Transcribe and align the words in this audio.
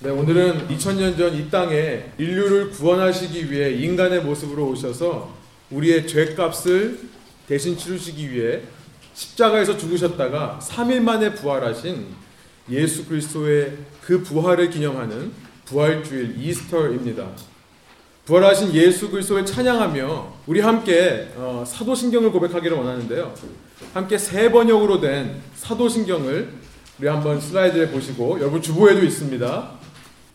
네, 0.00 0.10
오늘은 0.10 0.68
2000년 0.68 1.18
전 1.18 1.34
이 1.34 1.50
땅에 1.50 2.04
인류를 2.18 2.70
구원하시기 2.70 3.50
위해 3.50 3.72
인간의 3.72 4.22
모습으로 4.22 4.68
오셔서 4.68 5.34
우리의 5.72 6.06
죄값을 6.06 7.00
대신 7.48 7.76
치르시기 7.76 8.30
위해 8.30 8.60
십자가에서 9.14 9.76
죽으셨다가 9.76 10.60
3일 10.62 11.00
만에 11.00 11.34
부활하신 11.34 12.06
예수 12.70 13.06
그리스도의 13.06 13.76
그 14.00 14.22
부활을 14.22 14.70
기념하는 14.70 15.32
부활주일 15.64 16.36
이스터입니다. 16.38 17.30
부활하신 18.24 18.72
예수 18.74 19.10
그리스도를 19.10 19.44
찬양하며 19.44 20.34
우리 20.46 20.60
함께 20.60 21.28
어, 21.34 21.64
사도신경을 21.66 22.30
고백하기를 22.30 22.76
원하는데요. 22.76 23.34
함께 23.94 24.16
세 24.16 24.52
번역으로 24.52 25.00
된 25.00 25.40
사도신경을 25.56 26.52
우리 27.00 27.08
한번 27.08 27.40
슬라이드에 27.40 27.88
보시고 27.88 28.38
여러분 28.38 28.62
주보에도 28.62 29.04
있습니다. 29.04 29.77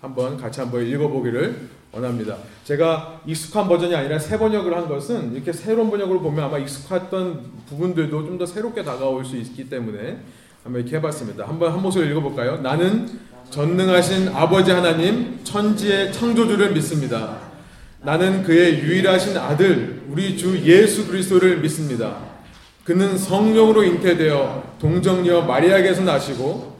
한번 0.04 0.35
같이 0.35 0.59
한번 0.59 0.85
읽어보기를 0.85 1.70
원합니다. 1.93 2.35
제가 2.66 3.21
익숙한 3.25 3.70
버전이 3.70 3.95
아니라 3.95 4.20
새 4.20 4.38
번역을 4.38 4.76
한 4.76 4.89
것은 4.89 5.34
이렇게 5.34 5.53
새로운 5.53 5.89
번역으로 5.89 6.20
보면 6.20 6.43
아마 6.43 6.57
익숙했던 6.57 7.39
부분들도 7.70 8.26
좀 8.26 8.38
더 8.38 8.45
새롭게 8.45 8.84
다가올 8.84 9.23
수 9.23 9.38
있기 9.38 9.70
때문에 9.70 10.17
한번 10.62 10.81
이렇게 10.81 10.98
해봤습니다. 10.98 11.48
한번 11.48 11.71
한 11.71 11.81
목소리 11.81 12.09
읽어볼까요? 12.12 12.57
나는 12.57 13.07
전능하신 13.49 14.27
아버지 14.29 14.71
하나님 14.71 15.39
천지의 15.45 16.12
창조주를 16.12 16.73
믿습니다. 16.73 17.38
나는 18.01 18.43
그의 18.43 18.79
유일하신 18.79 19.38
아들 19.38 20.01
우리 20.09 20.35
주 20.35 20.59
예수 20.65 21.07
그리스도를 21.07 21.59
믿습니다. 21.62 22.17
그는 22.84 23.17
성령으로 23.17 23.84
잉태되어 23.85 24.77
동정녀 24.79 25.43
마리아에게서 25.43 26.01
나시고 26.04 26.76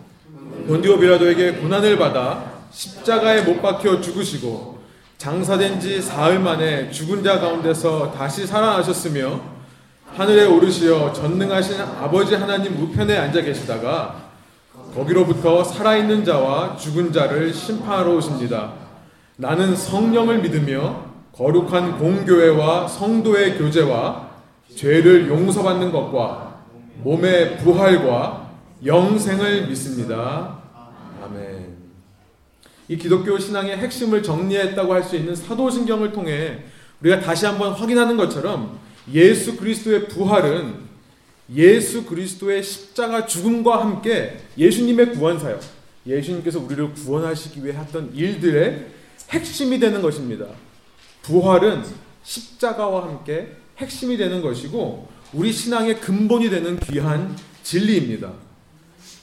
본디오 0.68 1.00
비라도에게 1.00 1.54
고난을 1.54 1.98
받아 1.98 2.53
십자가에 2.74 3.44
못 3.44 3.62
박혀 3.62 4.02
죽으시고 4.02 4.80
장사된 5.18 5.80
지 5.80 6.02
사흘 6.02 6.40
만에 6.40 6.92
죽은 6.92 7.24
자 7.24 7.40
가운데서 7.40 8.12
다시 8.12 8.46
살아나셨으며 8.46 9.40
하늘에 10.08 10.46
오르시어 10.46 11.14
전능하신 11.14 11.80
아버지 11.80 12.36
하나님 12.36 12.78
우편에 12.78 13.18
앉아 13.18 13.42
계시다가 13.42 14.24
거기로부터 14.94 15.64
살아있는 15.64 16.26
자와 16.26 16.76
죽은 16.76 17.14
자를 17.14 17.54
심판하러 17.54 18.16
오십니다. 18.16 18.74
나는 19.38 19.76
성령을 19.76 20.40
믿으며 20.40 21.06
거룩한 21.32 21.98
공교회와 21.98 22.88
성도의 22.88 23.58
교제와 23.58 24.30
죄를 24.76 25.28
용서받는 25.30 25.92
것과 25.92 26.64
몸의 26.98 27.58
부활과 27.58 28.50
영생을 28.86 29.68
믿습니다. 29.68 30.58
아멘. 31.24 31.73
이 32.88 32.98
기독교 32.98 33.38
신앙의 33.38 33.78
핵심을 33.78 34.22
정리했다고 34.24 34.94
할 34.94 35.04
수 35.04 35.16
있는 35.16 35.36
사도신경을 35.36 36.12
통해 36.12 36.64
우리가 37.02 37.20
다시 37.20 37.46
한번 37.46 37.74
확인하는 37.74 38.18
것처럼 38.18 38.80
예수 39.12 39.58
그리스도의 39.58 40.08
부활은 40.08 40.76
예수 41.54 42.06
그리스도의 42.06 42.64
십자가 42.64 43.26
죽음과 43.26 43.82
함께 43.82 44.40
예수님의 44.58 45.12
구원 45.14 45.38
사역, 45.38 45.60
예수님께서 46.08 46.60
우리를 46.60 46.94
구원하시기 46.94 47.64
위해 47.64 47.78
했던 47.78 48.12
일들의 48.16 48.88
핵심이 49.30 49.80
되는 49.80 50.02
것입니다. 50.02 50.46
부활은 51.22 51.84
십자가와 52.24 53.04
함께 53.08 53.58
핵심이 53.78 54.16
되는 54.16 54.42
것이고 54.42 55.10
우리 55.34 55.52
신앙의 55.52 56.00
근본이 56.00 56.50
되는 56.50 56.80
귀한 56.80 57.36
진리입니다. 57.64 58.32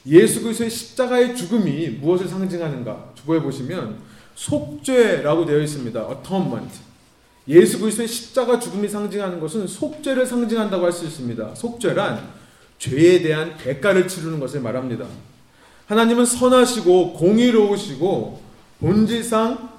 예수 0.07 0.41
그리스도의 0.41 0.69
십자가의 0.69 1.35
죽음이 1.35 1.89
무엇을 1.89 2.27
상징하는가? 2.27 3.10
주보에 3.21 3.39
보시면 3.39 3.97
속죄라고 4.35 5.45
되어 5.45 5.59
있습니다. 5.59 6.07
atonement. 6.09 6.79
예수 7.47 7.79
그리스도의 7.79 8.07
십자가 8.07 8.59
죽음이 8.59 8.87
상징하는 8.87 9.39
것은 9.39 9.67
속죄를 9.67 10.25
상징한다고 10.25 10.85
할 10.85 10.91
수 10.91 11.05
있습니다. 11.05 11.55
속죄란 11.55 12.29
죄에 12.79 13.21
대한 13.21 13.57
대가를 13.57 14.07
치르는 14.07 14.39
것을 14.39 14.61
말합니다. 14.61 15.05
하나님은 15.87 16.25
선하시고 16.25 17.13
공의로우시고 17.13 18.41
본질상 18.79 19.69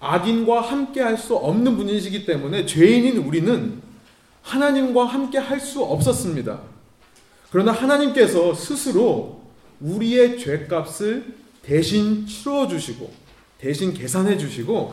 악인과 0.00 0.60
함께 0.60 1.00
할 1.00 1.16
수 1.16 1.34
없는 1.34 1.76
분이시기 1.76 2.26
때문에 2.26 2.66
죄인인 2.66 3.18
우리는 3.18 3.82
하나님과 4.42 5.06
함께 5.06 5.38
할 5.38 5.58
수 5.60 5.82
없었습니다. 5.82 6.60
그러나 7.50 7.72
하나님께서 7.72 8.54
스스로 8.54 9.40
우리의 9.80 10.38
죄값을 10.38 11.43
대신 11.64 12.26
치러 12.26 12.68
주시고 12.68 13.10
대신 13.58 13.94
계산해 13.94 14.36
주시고 14.36 14.92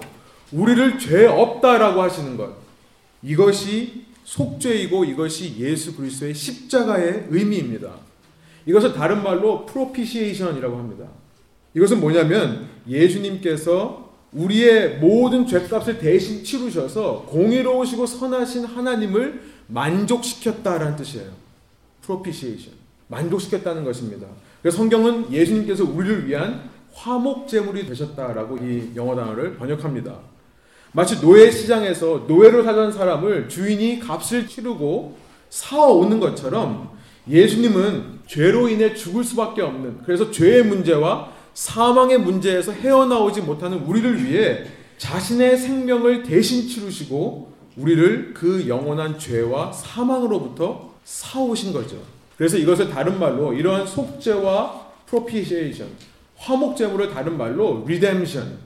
우리를 0.51 0.99
죄 0.99 1.25
없다라고 1.25 2.01
하시는 2.01 2.37
것. 2.37 2.55
이것이 3.21 4.05
속죄이고 4.23 5.05
이것이 5.05 5.55
예수 5.59 5.95
그리스도의 5.95 6.33
십자가의 6.33 7.27
의미입니다. 7.29 7.95
이것을 8.65 8.93
다른 8.93 9.23
말로 9.23 9.65
propitiation이라고 9.65 10.77
합니다. 10.77 11.05
이것은 11.73 11.99
뭐냐면 11.99 12.67
예수님께서 12.87 14.11
우리의 14.31 14.99
모든 14.99 15.45
죄값을 15.45 15.99
대신 15.99 16.43
치르셔서 16.43 17.25
공의로우시고 17.27 18.05
선하신 18.05 18.65
하나님을 18.65 19.41
만족시켰다라는 19.67 20.95
뜻이에요. 20.95 21.29
propitiation. 22.01 22.73
만족시켰다는 23.07 23.83
것입니다. 23.83 24.27
그래서 24.61 24.77
성경은 24.77 25.31
예수님께서 25.31 25.83
우리를 25.83 26.27
위한 26.27 26.69
화목 26.93 27.47
제물이 27.47 27.85
되셨다라고 27.87 28.57
이 28.57 28.91
영어 28.95 29.15
단어를 29.15 29.55
번역합니다. 29.55 30.19
마치 30.91 31.19
노예 31.21 31.49
시장에서 31.49 32.25
노예로 32.27 32.63
살던 32.63 32.91
사람을 32.91 33.47
주인이 33.49 33.99
값을 33.99 34.47
치르고 34.47 35.17
사오는 35.49 36.19
것처럼 36.19 36.91
예수님은 37.29 38.19
죄로 38.27 38.67
인해 38.67 38.93
죽을 38.93 39.23
수밖에 39.23 39.61
없는 39.61 39.99
그래서 40.05 40.31
죄의 40.31 40.63
문제와 40.63 41.31
사망의 41.53 42.19
문제에서 42.19 42.71
헤어나오지 42.71 43.41
못하는 43.41 43.79
우리를 43.79 44.25
위해 44.25 44.65
자신의 44.97 45.57
생명을 45.57 46.23
대신 46.23 46.67
치르시고 46.67 47.51
우리를 47.77 48.33
그 48.33 48.67
영원한 48.67 49.17
죄와 49.17 49.71
사망으로부터 49.71 50.93
사오신 51.03 51.73
거죠. 51.73 51.97
그래서 52.41 52.57
이것을 52.57 52.89
다른 52.89 53.19
말로 53.19 53.53
이러한 53.53 53.85
속죄와 53.85 54.87
propitiation, 55.07 55.91
화목제물을 56.37 57.11
다른 57.11 57.37
말로 57.37 57.83
redemption, 57.83 58.57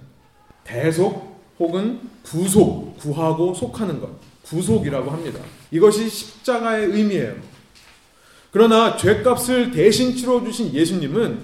대속 0.64 1.44
혹은 1.60 2.00
구속, 2.24 2.98
구하고 2.98 3.54
속하는 3.54 4.00
것, 4.00 4.12
구속이라고 4.44 5.12
합니다. 5.12 5.42
이것이 5.72 6.08
십자가의 6.08 6.88
의미예요. 6.88 7.36
그러나 8.50 8.96
죄값을 8.96 9.72
대신 9.72 10.16
치러주신 10.16 10.74
예수님은 10.74 11.38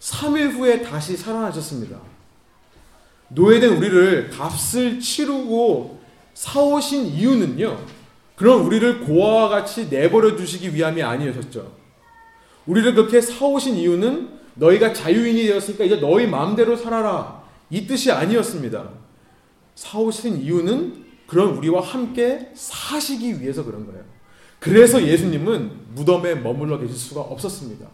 3일 0.00 0.50
후에 0.54 0.82
다시 0.82 1.16
살아나셨습니다. 1.16 2.00
노예된 3.28 3.76
우리를 3.76 4.30
값을 4.30 4.98
치르고 4.98 6.00
사오신 6.34 7.06
이유는요. 7.06 7.99
그런 8.40 8.62
우리를 8.62 9.00
고아와 9.00 9.50
같이 9.50 9.90
내버려 9.90 10.34
두시기 10.34 10.74
위함이 10.74 11.02
아니었죠. 11.02 11.72
우리를 12.64 12.94
그렇게 12.94 13.20
사오신 13.20 13.76
이유는 13.76 14.30
너희가 14.54 14.94
자유인이 14.94 15.46
되었으니까 15.46 15.84
이제 15.84 15.96
너희 15.96 16.26
마음대로 16.26 16.74
살아라. 16.74 17.42
이 17.68 17.86
뜻이 17.86 18.10
아니었습니다. 18.10 18.88
사오신 19.74 20.38
이유는 20.40 21.04
그런 21.26 21.50
우리와 21.50 21.82
함께 21.82 22.50
사시기 22.54 23.42
위해서 23.42 23.62
그런 23.62 23.86
거예요. 23.86 24.04
그래서 24.58 25.06
예수님은 25.06 25.94
무덤에 25.94 26.36
머물러 26.36 26.78
계실 26.78 26.96
수가 26.96 27.20
없었습니다. 27.20 27.86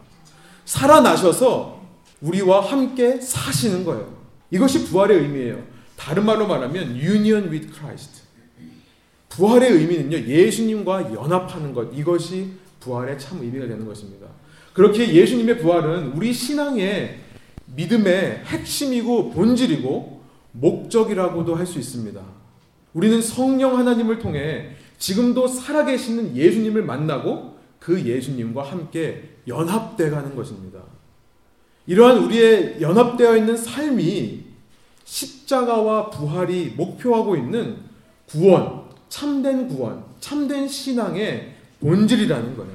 살아나셔서 0.63 1.81
우리와 2.21 2.61
함께 2.61 3.19
사시는 3.19 3.83
거예요. 3.83 4.13
이것이 4.51 4.85
부활의 4.85 5.23
의미예요. 5.23 5.61
다른 5.97 6.25
말로 6.25 6.47
말하면 6.47 6.95
union 6.95 7.51
with 7.51 7.69
Christ. 7.73 8.26
부활의 9.37 9.71
의미는요. 9.71 10.17
예수님과 10.17 11.13
연합하는 11.13 11.71
것. 11.71 11.95
이것이 11.95 12.53
부활의 12.79 13.19
참 13.19 13.39
의미가 13.39 13.67
되는 13.67 13.85
것입니다. 13.85 14.25
그렇게 14.73 15.13
예수님의 15.13 15.59
부활은 15.59 16.13
우리 16.13 16.33
신앙의 16.33 17.19
믿음의 17.75 18.41
핵심이고 18.45 19.29
본질이고 19.31 20.21
목적이라고도 20.53 21.53
할 21.53 21.67
수 21.67 21.77
있습니다. 21.77 22.19
우리는 22.93 23.21
성령 23.21 23.77
하나님을 23.77 24.17
통해 24.17 24.71
지금도 24.97 25.47
살아계시는 25.47 26.35
예수님을 26.35 26.81
만나고 26.81 27.57
그 27.77 28.03
예수님과 28.03 28.63
함께 28.63 29.35
연합돼 29.47 30.09
가는 30.09 30.35
것입니다. 30.35 30.79
이러한 31.85 32.23
우리의 32.23 32.81
연합되어 32.81 33.37
있는 33.37 33.55
삶이 33.55 34.45
십자가와 35.05 36.09
부활이 36.09 36.73
목표하고 36.75 37.35
있는 37.35 37.77
구원, 38.27 38.86
참된 39.09 39.67
구원, 39.67 40.03
참된 40.19 40.67
신앙의 40.67 41.55
본질이라는 41.79 42.57
거예요. 42.57 42.73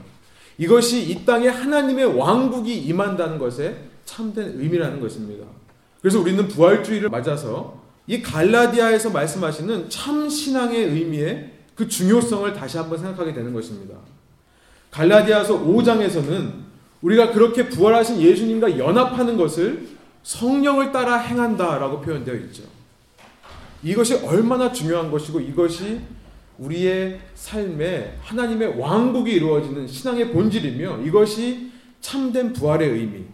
이것이 0.59 1.11
이 1.11 1.25
땅에 1.25 1.49
하나님의 1.49 2.17
왕국이 2.17 2.77
임한다는 2.79 3.39
것에 3.39 3.77
참된 4.05 4.61
의미라는 4.61 5.01
것입니다. 5.01 5.47
그래서 6.01 6.21
우리는 6.21 6.47
부활주의를 6.49 7.09
맞아서 7.09 7.81
이 8.07 8.21
갈라디아에서 8.21 9.11
말씀하시는 9.11 9.89
참 9.89 10.29
신앙의 10.29 10.85
의미의 10.85 11.53
그 11.75 11.89
중요성을 11.89 12.53
다시 12.53 12.77
한번 12.77 12.99
생각하게 12.99 13.33
되는 13.33 13.53
것입니다. 13.53 13.97
갈라디아서 14.91 15.65
5장에서는 15.65 16.53
우리가 17.01 17.33
그렇게 17.33 17.69
부활하신 17.69 18.21
예수님과 18.21 18.79
연합하는 18.79 19.37
것을 19.37 19.89
성령을 20.23 20.93
따라 20.93 21.17
행한다라고 21.17 22.01
표현되어 22.01 22.35
있죠. 22.37 22.63
이것이 23.83 24.15
얼마나 24.25 24.71
중요한 24.71 25.11
것이고 25.11 25.41
이것이 25.41 26.01
우리의 26.59 27.21
삶에 27.35 28.19
하나님의 28.23 28.79
왕국이 28.79 29.33
이루어지는 29.33 29.87
신앙의 29.87 30.33
본질이며 30.33 31.03
이것이 31.03 31.73
참된 32.01 32.53
부활의 32.53 32.91
의미, 32.91 33.25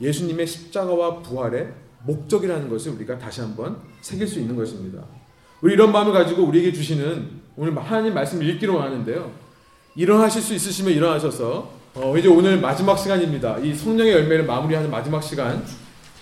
예수님의 0.00 0.46
십자가와 0.46 1.20
부활의 1.22 1.68
목적이라는 2.04 2.68
것을 2.68 2.92
우리가 2.92 3.18
다시 3.18 3.40
한번 3.40 3.78
새길 4.00 4.26
수 4.26 4.40
있는 4.40 4.56
것입니다. 4.56 5.04
우리 5.60 5.74
이런 5.74 5.92
마음을 5.92 6.12
가지고 6.12 6.44
우리에게 6.44 6.72
주시는 6.72 7.28
오늘 7.56 7.76
하나님 7.76 8.14
말씀을 8.14 8.48
읽기로 8.48 8.80
하는데요. 8.80 9.30
일어나실 9.96 10.40
수 10.40 10.54
있으시면 10.54 10.92
일어나셔서 10.92 11.70
어, 11.94 12.16
이제 12.16 12.28
오늘 12.28 12.60
마지막 12.60 12.96
시간입니다. 12.96 13.58
이 13.58 13.74
성령의 13.74 14.12
열매를 14.12 14.46
마무리하는 14.46 14.90
마지막 14.90 15.20
시간 15.20 15.64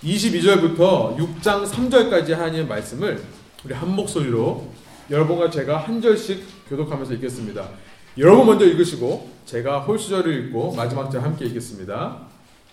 22절부터 0.03 1.17
6장 1.17 1.65
3절까지 1.65 2.31
하나님의 2.31 2.65
말씀을 2.65 3.21
우리 3.63 3.73
한 3.73 3.95
목소리로 3.95 4.67
여러분과 5.11 5.49
제가 5.49 5.77
한 5.77 5.99
절씩 6.01 6.69
교독하면서 6.69 7.13
읽겠습니다. 7.15 7.67
여러분 8.19 8.45
먼저 8.45 8.65
읽으시고 8.65 9.29
제가 9.45 9.79
홀수절을 9.79 10.45
읽고 10.45 10.75
마지막 10.75 11.09
절 11.09 11.23
함께 11.23 11.45
읽겠습니다. 11.45 12.17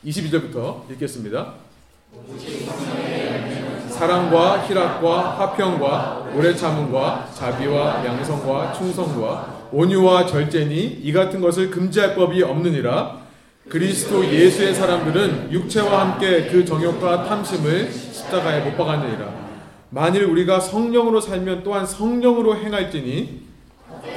22절부터 0.04 0.90
읽겠습니다. 0.92 1.54
사랑과 3.88 4.66
희락과 4.66 5.38
화평과 5.38 6.32
오래 6.36 6.54
참음과 6.54 7.30
자비와 7.34 8.04
양성과 8.04 8.74
충성과 8.74 9.68
온유와 9.72 10.26
절제니 10.26 11.00
이 11.02 11.12
같은 11.12 11.40
것을 11.40 11.70
금지할 11.70 12.14
법이 12.14 12.42
없느니라 12.42 13.24
그리스도 13.70 14.24
예수의 14.24 14.74
사람들은 14.74 15.52
육체와 15.52 16.00
함께 16.00 16.46
그 16.46 16.64
정욕과 16.64 17.24
탐심을 17.24 17.90
십자가에 17.90 18.60
못 18.60 18.76
박았느니라 18.76 19.45
만일 19.90 20.24
우리가 20.24 20.60
성령으로 20.60 21.20
살면 21.20 21.62
또한 21.62 21.86
성령으로 21.86 22.56
행할지니 22.56 23.46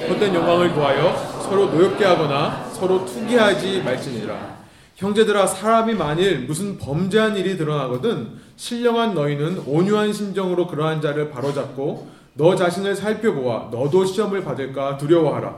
헛된 0.10 0.33
영광을 0.33 0.74
구하여 0.74 1.16
서로 1.44 1.68
노엽게 1.68 2.04
하거나 2.04 2.69
서로 2.71 3.06
투기하지 3.06 3.81
말지니라. 3.83 4.60
형제들아 4.95 5.48
사람이 5.48 5.94
만일 5.94 6.39
무슨 6.39 6.77
범죄한 6.77 7.38
일이 7.38 7.57
드러나거든 7.57 8.33
신령한 8.57 9.13
너희는 9.13 9.63
온유한 9.66 10.12
심정으로 10.12 10.68
그러한 10.68 11.01
자를 11.01 11.30
바로잡고 11.30 12.10
너 12.33 12.56
자신을 12.56 12.95
살펴보아 12.95 13.69
너도 13.71 14.06
시험을 14.06 14.44
받을까 14.44 14.98
두려워하라. 14.98 15.57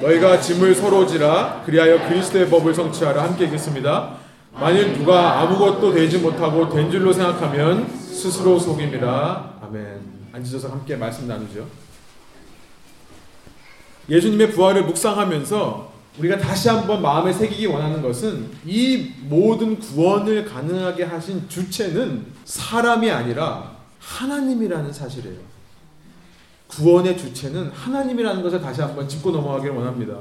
너희가 0.00 0.40
짐을 0.40 0.74
서로 0.74 1.06
지라. 1.06 1.62
그리하여 1.66 2.08
그리스도의 2.08 2.48
법을 2.48 2.74
성취하라. 2.74 3.22
함께 3.22 3.44
읽겠습니다 3.44 4.25
만일 4.58 4.94
누가 4.94 5.40
아무것도 5.40 5.92
되지 5.92 6.18
못하고 6.18 6.68
된 6.70 6.90
줄로 6.90 7.12
생각하면 7.12 7.88
스스로 7.98 8.58
속임이라 8.58 9.58
아멘 9.62 10.00
앉으셔서 10.32 10.70
함께 10.70 10.96
말씀 10.96 11.28
나누죠 11.28 11.66
예수님의 14.08 14.52
부활을 14.52 14.84
묵상하면서 14.84 15.96
우리가 16.18 16.38
다시 16.38 16.68
한번 16.68 17.02
마음에 17.02 17.32
새기기 17.32 17.66
원하는 17.66 18.00
것은 18.00 18.50
이 18.64 19.12
모든 19.24 19.78
구원을 19.78 20.46
가능하게 20.46 21.04
하신 21.04 21.48
주체는 21.48 22.24
사람이 22.44 23.10
아니라 23.10 23.76
하나님이라는 24.00 24.92
사실이에요. 24.92 25.38
구원의 26.68 27.18
주체는 27.18 27.70
하나님이라는 27.70 28.42
것을 28.42 28.60
다시 28.60 28.80
한번 28.80 29.08
짚고 29.08 29.30
넘어가길 29.30 29.70
원합니다. 29.70 30.16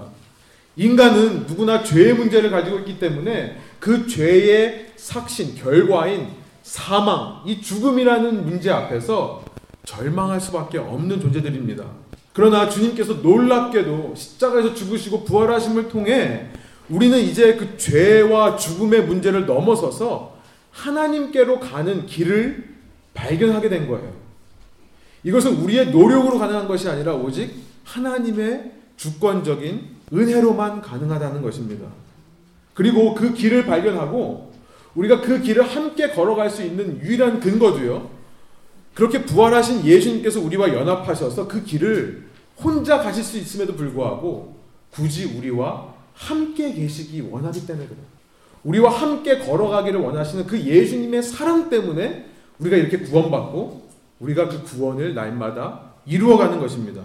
인간은 0.76 1.46
누구나 1.46 1.82
죄의 1.82 2.16
문제를 2.16 2.52
가지고 2.52 2.80
있기 2.80 3.00
때문에 3.00 3.58
그 3.86 4.08
죄의 4.08 4.94
삭신, 4.96 5.54
결과인 5.54 6.30
사망, 6.64 7.44
이 7.46 7.62
죽음이라는 7.62 8.44
문제 8.44 8.72
앞에서 8.72 9.46
절망할 9.84 10.42
수밖에 10.42 10.80
없는 10.80 11.22
존재들입니다. 11.22 11.86
그러나 12.34 12.68
주님께서 12.68 13.14
놀랍게도 13.14 14.16
십자가에서 14.16 14.74
죽으시고 14.74 15.24
부활하심을 15.26 15.90
통해 15.90 16.48
우리는 16.90 17.20
이제 17.20 17.54
그 17.58 17.78
죄와 17.78 18.56
죽음의 18.56 19.06
문제를 19.06 19.46
넘어서서 19.46 20.36
하나님께로 20.72 21.60
가는 21.60 22.08
길을 22.08 22.68
발견하게 23.14 23.70
된 23.70 23.88
거예요. 23.88 24.12
이것은 25.24 25.58
우리의 25.58 25.92
노력으로 25.92 26.40
가능한 26.40 26.68
것이 26.68 26.90
아니라 26.90 27.14
오직 27.14 27.54
하나님의 27.84 28.72
주권적인 28.98 29.90
은혜로만 30.12 30.82
가능하다는 30.82 31.44
것입니다. 31.44 31.86
그리고 32.76 33.16
그 33.16 33.34
길을 33.34 33.66
발견하고 33.66 34.54
우리가 34.94 35.22
그 35.22 35.42
길을 35.42 35.64
함께 35.64 36.10
걸어갈 36.12 36.50
수 36.50 36.62
있는 36.62 37.02
유일한 37.02 37.40
근거도요. 37.40 38.12
그렇게 38.94 39.26
부활하신 39.26 39.84
예수님께서 39.84 40.40
우리와 40.40 40.74
연합하셔서 40.74 41.48
그 41.48 41.64
길을 41.64 42.28
혼자 42.58 43.00
가실 43.00 43.24
수 43.24 43.38
있음에도 43.38 43.76
불구하고 43.76 44.56
굳이 44.92 45.26
우리와 45.26 45.94
함께 46.14 46.74
계시기 46.74 47.22
원하기 47.22 47.66
때문에 47.66 47.88
그래요. 47.88 48.04
우리와 48.64 48.90
함께 48.90 49.40
걸어가기를 49.40 50.00
원하시는 50.00 50.46
그 50.46 50.60
예수님의 50.60 51.24
사랑 51.24 51.70
때문에 51.70 52.26
우리가 52.60 52.78
이렇게 52.78 53.00
구원받고 53.00 53.90
우리가 54.20 54.48
그 54.48 54.64
구원을 54.64 55.14
날마다 55.14 55.92
이루어가는 56.06 56.60
것입니다. 56.60 57.02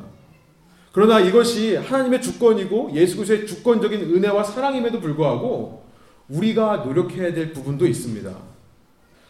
그러나 0.92 1.20
이것이 1.20 1.76
하나님의 1.76 2.20
주권이고 2.20 2.90
예수 2.94 3.16
그리스도의 3.16 3.46
주권적인 3.46 4.00
은혜와 4.14 4.42
사랑임에도 4.42 5.00
불구하고 5.00 5.84
우리가 6.28 6.78
노력해야 6.78 7.32
될 7.32 7.52
부분도 7.52 7.86
있습니다. 7.86 8.30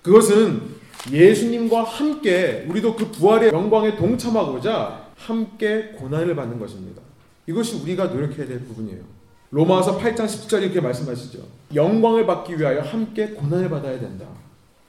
그것은 0.02 0.62
예수님과 1.10 1.82
함께 1.82 2.66
우리도 2.68 2.96
그 2.96 3.10
부활의 3.10 3.52
영광에 3.52 3.96
동참하고자 3.96 5.08
함께 5.16 5.92
고난을 5.98 6.34
받는 6.34 6.58
것입니다. 6.58 7.02
이것이 7.46 7.76
우리가 7.82 8.06
노력해야 8.06 8.46
될 8.46 8.60
부분이에요. 8.60 9.02
로마서 9.50 9.98
8장 9.98 10.26
10절 10.26 10.62
이렇게 10.62 10.80
말씀하시죠. 10.80 11.40
영광을 11.74 12.26
받기 12.26 12.58
위하여 12.58 12.80
함께 12.82 13.28
고난을 13.28 13.68
받아야 13.68 13.98
된다. 13.98 14.26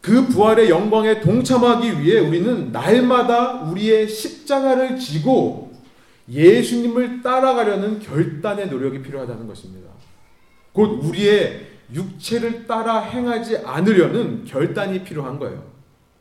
그 0.02 0.28
부활의 0.28 0.70
영광에 0.70 1.22
동참하기 1.22 2.02
위해 2.02 2.20
우리는 2.20 2.72
날마다 2.72 3.62
우리의 3.64 4.08
십자가를 4.08 4.98
지고 4.98 5.71
예수님을 6.32 7.22
따라가려는 7.22 8.00
결단의 8.00 8.70
노력이 8.70 9.02
필요하다는 9.02 9.48
것입니다. 9.48 9.90
곧 10.72 11.04
우리의 11.04 11.68
육체를 11.94 12.66
따라 12.68 13.02
행하지 13.02 13.58
않으려는 13.58 14.46
결단이 14.46 15.04
필요한 15.04 15.38
거예요. 15.38 15.64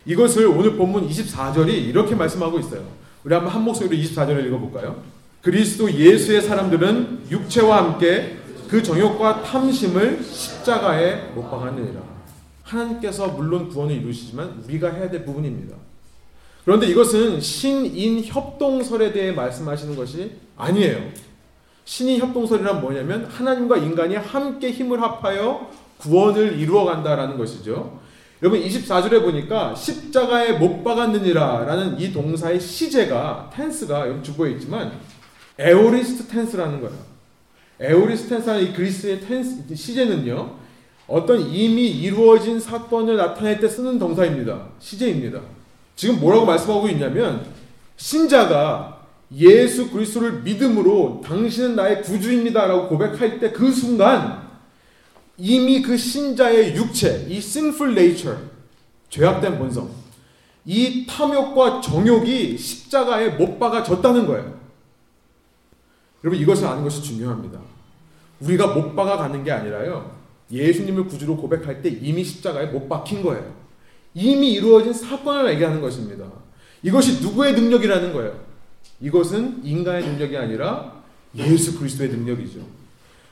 이것을 0.05 0.47
오늘 0.47 0.77
본문 0.77 1.09
24절이 1.09 1.69
이렇게 1.69 2.15
말씀하고 2.15 2.59
있어요. 2.59 2.85
우리 3.23 3.35
한번 3.35 3.53
한 3.53 3.63
목소리로 3.63 4.03
24절을 4.03 4.47
읽어볼까요? 4.47 5.03
그리스도 5.43 5.91
예수의 5.91 6.43
사람들은 6.43 7.27
육체와 7.31 7.85
함께 7.85 8.39
그 8.69 8.83
정욕과 8.83 9.43
탐심을 9.43 10.23
십자가에 10.23 11.33
못 11.35 11.51
박았느니라. 11.51 12.01
하나님께서 12.63 13.29
물론 13.29 13.69
구원을 13.69 13.97
이루시지만 13.97 14.63
우리가 14.65 14.91
해야 14.93 15.11
될 15.11 15.25
부분입니다. 15.25 15.77
그런데 16.71 16.87
이것은 16.87 17.41
신인 17.41 18.23
협동설에 18.23 19.13
대해 19.13 19.33
말씀하시는 19.33 19.97
것이 19.97 20.31
아니에요. 20.57 21.03
신인 21.85 22.21
협동설이란 22.21 22.81
뭐냐면 22.81 23.25
하나님과 23.25 23.79
인간이 23.79 24.15
함께 24.15 24.71
힘을 24.71 25.03
합하여 25.03 25.69
구원을 25.99 26.61
이루어 26.61 26.85
간다라는 26.85 27.37
것이죠. 27.37 27.99
여러분 28.41 28.63
24절에 28.63 29.21
보니까 29.21 29.75
십자가에 29.75 30.53
못 30.59 30.85
박았느니라 30.85 31.65
라는 31.65 31.99
이 31.99 32.13
동사의 32.13 32.61
시제가 32.61 33.51
텐스가 33.53 34.09
여기 34.09 34.23
주보에 34.23 34.53
있지만 34.53 34.93
에오리스트 35.59 36.29
텐스라는 36.29 36.81
거예요. 36.83 36.97
에오리스트 37.81 38.29
텐스라는 38.29 38.63
이 38.63 38.73
그리스의 38.75 39.23
텐스 39.23 39.75
시제는요. 39.75 40.55
어떤 41.09 41.41
이미 41.41 41.89
이루어진 41.89 42.61
사건을 42.61 43.17
나타낼 43.17 43.59
때 43.59 43.69
쓰는 43.69 43.99
동사입니다. 43.99 44.69
시제입니다. 44.79 45.41
지금 46.01 46.19
뭐라고 46.19 46.47
말씀하고 46.47 46.89
있냐면 46.89 47.45
신자가 47.99 49.05
예수 49.37 49.91
그리스도를 49.91 50.41
믿음으로 50.41 51.21
당신은 51.23 51.77
나의 51.77 52.01
구주입니다라고 52.01 52.89
고백할 52.89 53.39
때 53.39 53.53
그 53.53 53.71
순간 53.71 54.49
이미 55.37 55.83
그 55.83 55.99
신자의 55.99 56.75
육체, 56.75 57.27
이 57.29 57.37
sinful 57.37 57.93
nature, 57.93 58.39
죄악된 59.11 59.59
본성, 59.59 59.91
이 60.65 61.05
탐욕과 61.07 61.83
정욕이 61.83 62.57
십자가에 62.57 63.29
못 63.37 63.59
박아졌다는 63.59 64.27
거예요. 64.27 64.59
여러분 66.25 66.41
이것을 66.41 66.67
아는 66.67 66.83
것이 66.83 67.03
중요합니다. 67.03 67.61
우리가 68.41 68.69
못 68.69 68.97
박아 68.97 69.19
가는 69.19 69.45
게 69.45 69.53
아니라요. 69.53 70.17
예수님을 70.51 71.09
구주로 71.09 71.37
고백할 71.37 71.83
때 71.83 71.91
이미 71.91 72.25
십자가에 72.25 72.67
못 72.69 72.89
박힌 72.89 73.23
거예요. 73.23 73.60
이미 74.15 74.53
이루어진 74.53 74.93
사건을 74.93 75.53
얘기하는 75.53 75.81
것입니다. 75.81 76.25
이것이 76.83 77.23
누구의 77.23 77.55
능력이라는 77.55 78.13
거예요? 78.13 78.41
이것은 79.01 79.61
인간의 79.65 80.05
능력이 80.05 80.37
아니라 80.37 81.03
예수 81.37 81.79
그리스도의 81.79 82.11
능력이죠. 82.11 82.61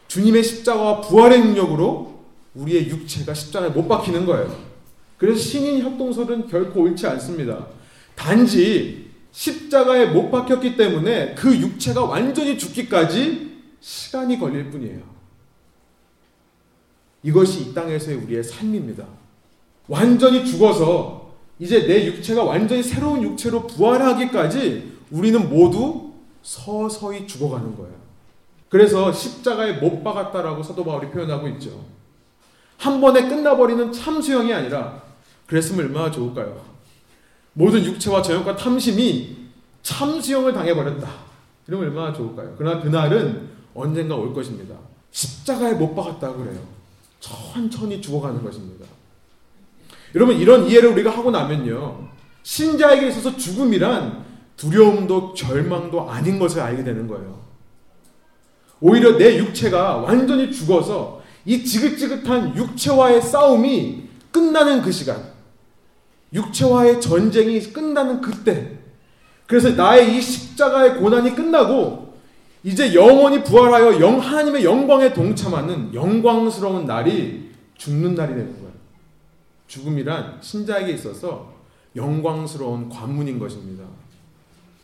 주님의 0.06 0.42
십자가와 0.42 1.00
부활의 1.02 1.40
능력으로 1.40 2.24
우리의 2.54 2.88
육체가 2.88 3.34
십자가에 3.34 3.70
못 3.70 3.86
박히는 3.88 4.24
거예요. 4.24 4.68
그래서 5.16 5.40
신인 5.40 5.82
협동설은 5.82 6.48
결코 6.48 6.82
옳지 6.82 7.06
않습니다. 7.06 7.66
단지 8.14 9.10
십자가에 9.32 10.06
못 10.06 10.30
박혔기 10.30 10.76
때문에 10.76 11.34
그 11.34 11.56
육체가 11.56 12.04
완전히 12.04 12.56
죽기까지 12.56 13.58
시간이 13.80 14.38
걸릴 14.38 14.70
뿐이에요. 14.70 15.00
이것이 17.22 17.62
이 17.62 17.74
땅에서의 17.74 18.16
우리의 18.18 18.44
삶입니다. 18.44 19.06
완전히 19.88 20.44
죽어서 20.44 21.32
이제 21.58 21.86
내 21.86 22.06
육체가 22.06 22.44
완전히 22.44 22.82
새로운 22.82 23.22
육체로 23.22 23.66
부활하기까지 23.66 24.98
우리는 25.10 25.48
모두 25.48 26.12
서서히 26.42 27.26
죽어가는 27.26 27.76
거예요. 27.76 27.94
그래서 28.68 29.10
십자가에 29.12 29.74
못 29.74 30.04
박았다라고 30.04 30.62
사도 30.62 30.84
바울이 30.84 31.10
표현하고 31.10 31.48
있죠. 31.48 31.84
한 32.76 33.00
번에 33.00 33.28
끝나버리는 33.28 33.90
참수형이 33.90 34.52
아니라 34.52 35.02
그랬으면 35.46 35.86
얼마나 35.86 36.10
좋을까요? 36.10 36.60
모든 37.54 37.84
육체와 37.84 38.22
저녁과 38.22 38.56
탐심이 38.56 39.36
참수형을 39.82 40.52
당해버렸다. 40.52 41.08
이러면 41.66 41.88
얼마나 41.88 42.12
좋을까요? 42.12 42.54
그러나 42.56 42.80
그날은 42.80 43.48
언젠가 43.74 44.14
올 44.14 44.32
것입니다. 44.32 44.76
십자가에 45.10 45.72
못 45.72 45.94
박았다고 45.94 46.44
그래요. 46.44 46.60
천천히 47.20 48.00
죽어가는 48.00 48.44
것입니다. 48.44 48.84
여러분 50.14 50.36
이런 50.36 50.66
이해를 50.66 50.90
우리가 50.90 51.10
하고 51.10 51.30
나면요. 51.30 52.08
신자에게 52.42 53.08
있어서 53.08 53.36
죽음이란 53.36 54.24
두려움도 54.56 55.34
절망도 55.34 56.10
아닌 56.10 56.38
것을 56.38 56.60
알게 56.60 56.84
되는 56.84 57.06
거예요. 57.06 57.38
오히려 58.80 59.16
내 59.16 59.38
육체가 59.38 59.98
완전히 59.98 60.52
죽어서 60.52 61.22
이 61.44 61.64
지긋지긋한 61.64 62.56
육체와의 62.56 63.22
싸움이 63.22 64.08
끝나는 64.30 64.82
그 64.82 64.92
시간, 64.92 65.32
육체와의 66.32 67.00
전쟁이 67.00 67.60
끝나는 67.60 68.20
그때, 68.20 68.78
그래서 69.46 69.70
나의 69.70 70.16
이 70.16 70.20
십자가의 70.20 70.96
고난이 70.96 71.34
끝나고 71.34 72.14
이제 72.62 72.94
영원히 72.94 73.42
부활하여 73.42 74.00
영 74.00 74.18
하나님의 74.18 74.62
영광에 74.62 75.14
동참하는 75.14 75.94
영광스러운 75.94 76.84
날이 76.84 77.50
죽는 77.78 78.14
날이 78.14 78.34
되는 78.34 78.52
거예요. 78.54 78.67
죽음이란 79.68 80.38
신자에게 80.40 80.92
있어서 80.92 81.52
영광스러운 81.94 82.88
관문인 82.88 83.38
것입니다. 83.38 83.84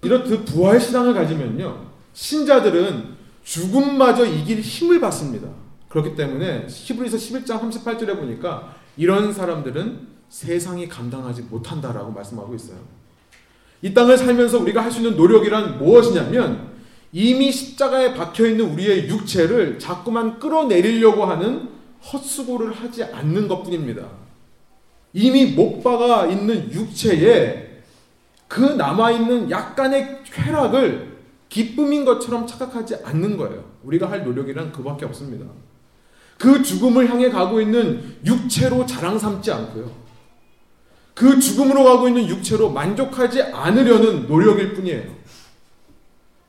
이렇듯 0.02 0.44
부활 0.44 0.80
신앙을 0.80 1.14
가지면요. 1.14 1.86
신자들은 2.12 3.14
죽음마저 3.42 4.24
이길 4.26 4.60
힘을 4.60 5.00
받습니다. 5.00 5.48
그렇기 5.88 6.14
때문에 6.14 6.66
히브리서 6.68 7.16
11장 7.16 7.60
38절에 7.60 8.16
보니까 8.16 8.74
이런 8.96 9.32
사람들은 9.32 10.14
세상이 10.28 10.88
감당하지 10.88 11.42
못한다라고 11.42 12.12
말씀하고 12.12 12.54
있어요. 12.54 12.78
이 13.82 13.92
땅을 13.92 14.16
살면서 14.16 14.58
우리가 14.58 14.82
할 14.82 14.90
수 14.90 14.98
있는 15.00 15.16
노력이란 15.16 15.78
무엇이냐면 15.78 16.72
이미 17.12 17.52
십자가에 17.52 18.14
박혀 18.14 18.46
있는 18.46 18.72
우리의 18.72 19.08
육체를 19.08 19.78
자꾸만 19.78 20.38
끌어내리려고 20.40 21.24
하는 21.24 21.68
헛수고를 22.12 22.72
하지 22.72 23.04
않는 23.04 23.46
것뿐입니다. 23.46 24.23
이미 25.14 25.47
못 25.47 25.83
박아 25.83 26.26
있는 26.26 26.71
육체에 26.73 27.80
그 28.49 28.61
남아있는 28.61 29.50
약간의 29.50 30.25
쾌락을 30.25 31.14
기쁨인 31.49 32.04
것처럼 32.04 32.47
착각하지 32.47 32.97
않는 33.04 33.37
거예요. 33.37 33.64
우리가 33.85 34.11
할 34.11 34.25
노력이란 34.25 34.73
그밖에 34.73 35.04
없습니다. 35.06 35.47
그 36.37 36.62
죽음을 36.62 37.09
향해 37.09 37.30
가고 37.30 37.61
있는 37.61 38.16
육체로 38.26 38.85
자랑 38.85 39.18
삼지 39.18 39.52
않고요. 39.52 39.90
그 41.14 41.38
죽음으로 41.38 41.85
가고 41.85 42.09
있는 42.09 42.28
육체로 42.28 42.71
만족하지 42.71 43.40
않으려는 43.40 44.26
노력일 44.26 44.75
뿐이에요. 44.75 45.14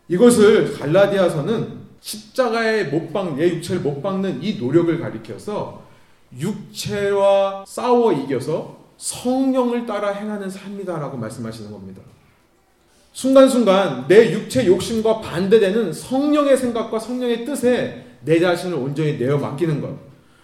이것을 0.07 0.73
갈라디아서는 0.73 1.85
십자가에 2.01 2.85
못 2.85 3.13
박, 3.13 3.35
내 3.35 3.47
육체를 3.47 3.81
못 3.83 4.01
박는 4.01 4.41
이 4.41 4.57
노력을 4.57 4.99
가리켜서 4.99 5.84
육체와 6.37 7.65
싸워 7.67 8.11
이겨서 8.11 8.77
성령을 8.97 9.85
따라 9.85 10.11
행하는 10.11 10.49
삶이다라고 10.49 11.17
말씀하시는 11.17 11.71
겁니다. 11.71 12.01
순간순간 13.13 14.07
내 14.07 14.33
육체 14.33 14.65
욕심과 14.65 15.21
반대되는 15.21 15.93
성령의 15.93 16.57
생각과 16.57 16.99
성령의 16.99 17.45
뜻에 17.45 18.05
내 18.25 18.39
자신을 18.39 18.77
온전히 18.77 19.17
내어 19.17 19.37
맡기는 19.37 19.81
것. 19.81 19.97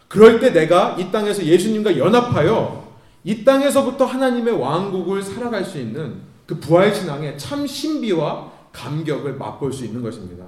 그럴 0.07 0.39
때 0.39 0.51
내가 0.51 0.95
이 0.97 1.11
땅에서 1.11 1.43
예수님과 1.43 1.97
연합하여 1.97 2.81
이 3.23 3.43
땅에서부터 3.43 4.05
하나님의 4.05 4.53
왕국을 4.53 5.21
살아갈 5.21 5.63
수 5.63 5.79
있는 5.79 6.21
그 6.45 6.59
부활 6.59 6.93
신앙의 6.93 7.37
참 7.37 7.65
신비와 7.65 8.51
감격을 8.71 9.33
맛볼 9.33 9.71
수 9.71 9.85
있는 9.85 10.01
것입니다. 10.01 10.45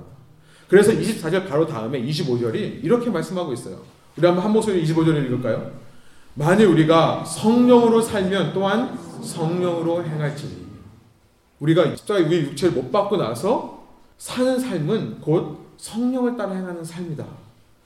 그래서 0.67 0.91
24절 0.91 1.47
바로 1.47 1.67
다음에 1.67 2.01
25절이 2.01 2.83
이렇게 2.83 3.09
말씀하고 3.09 3.53
있어요. 3.53 3.81
우리 4.17 4.25
한번 4.25 4.43
한 4.43 4.51
목소리 4.51 4.83
25절을 4.83 5.25
읽을까요? 5.25 5.71
만일 6.35 6.67
우리가 6.67 7.23
성령으로 7.25 8.01
살면 8.01 8.53
또한 8.53 8.97
성령으로 9.21 10.03
행할지니 10.03 10.63
우리가 11.59 11.95
십자가에 11.95 12.23
우리 12.23 12.37
육체를 12.41 12.75
못 12.75 12.91
받고 12.91 13.17
나서 13.17 13.83
사는 14.17 14.59
삶은 14.59 15.21
곧 15.21 15.59
성령을 15.77 16.37
따라 16.37 16.53
행하는 16.53 16.83
삶이다. 16.83 17.25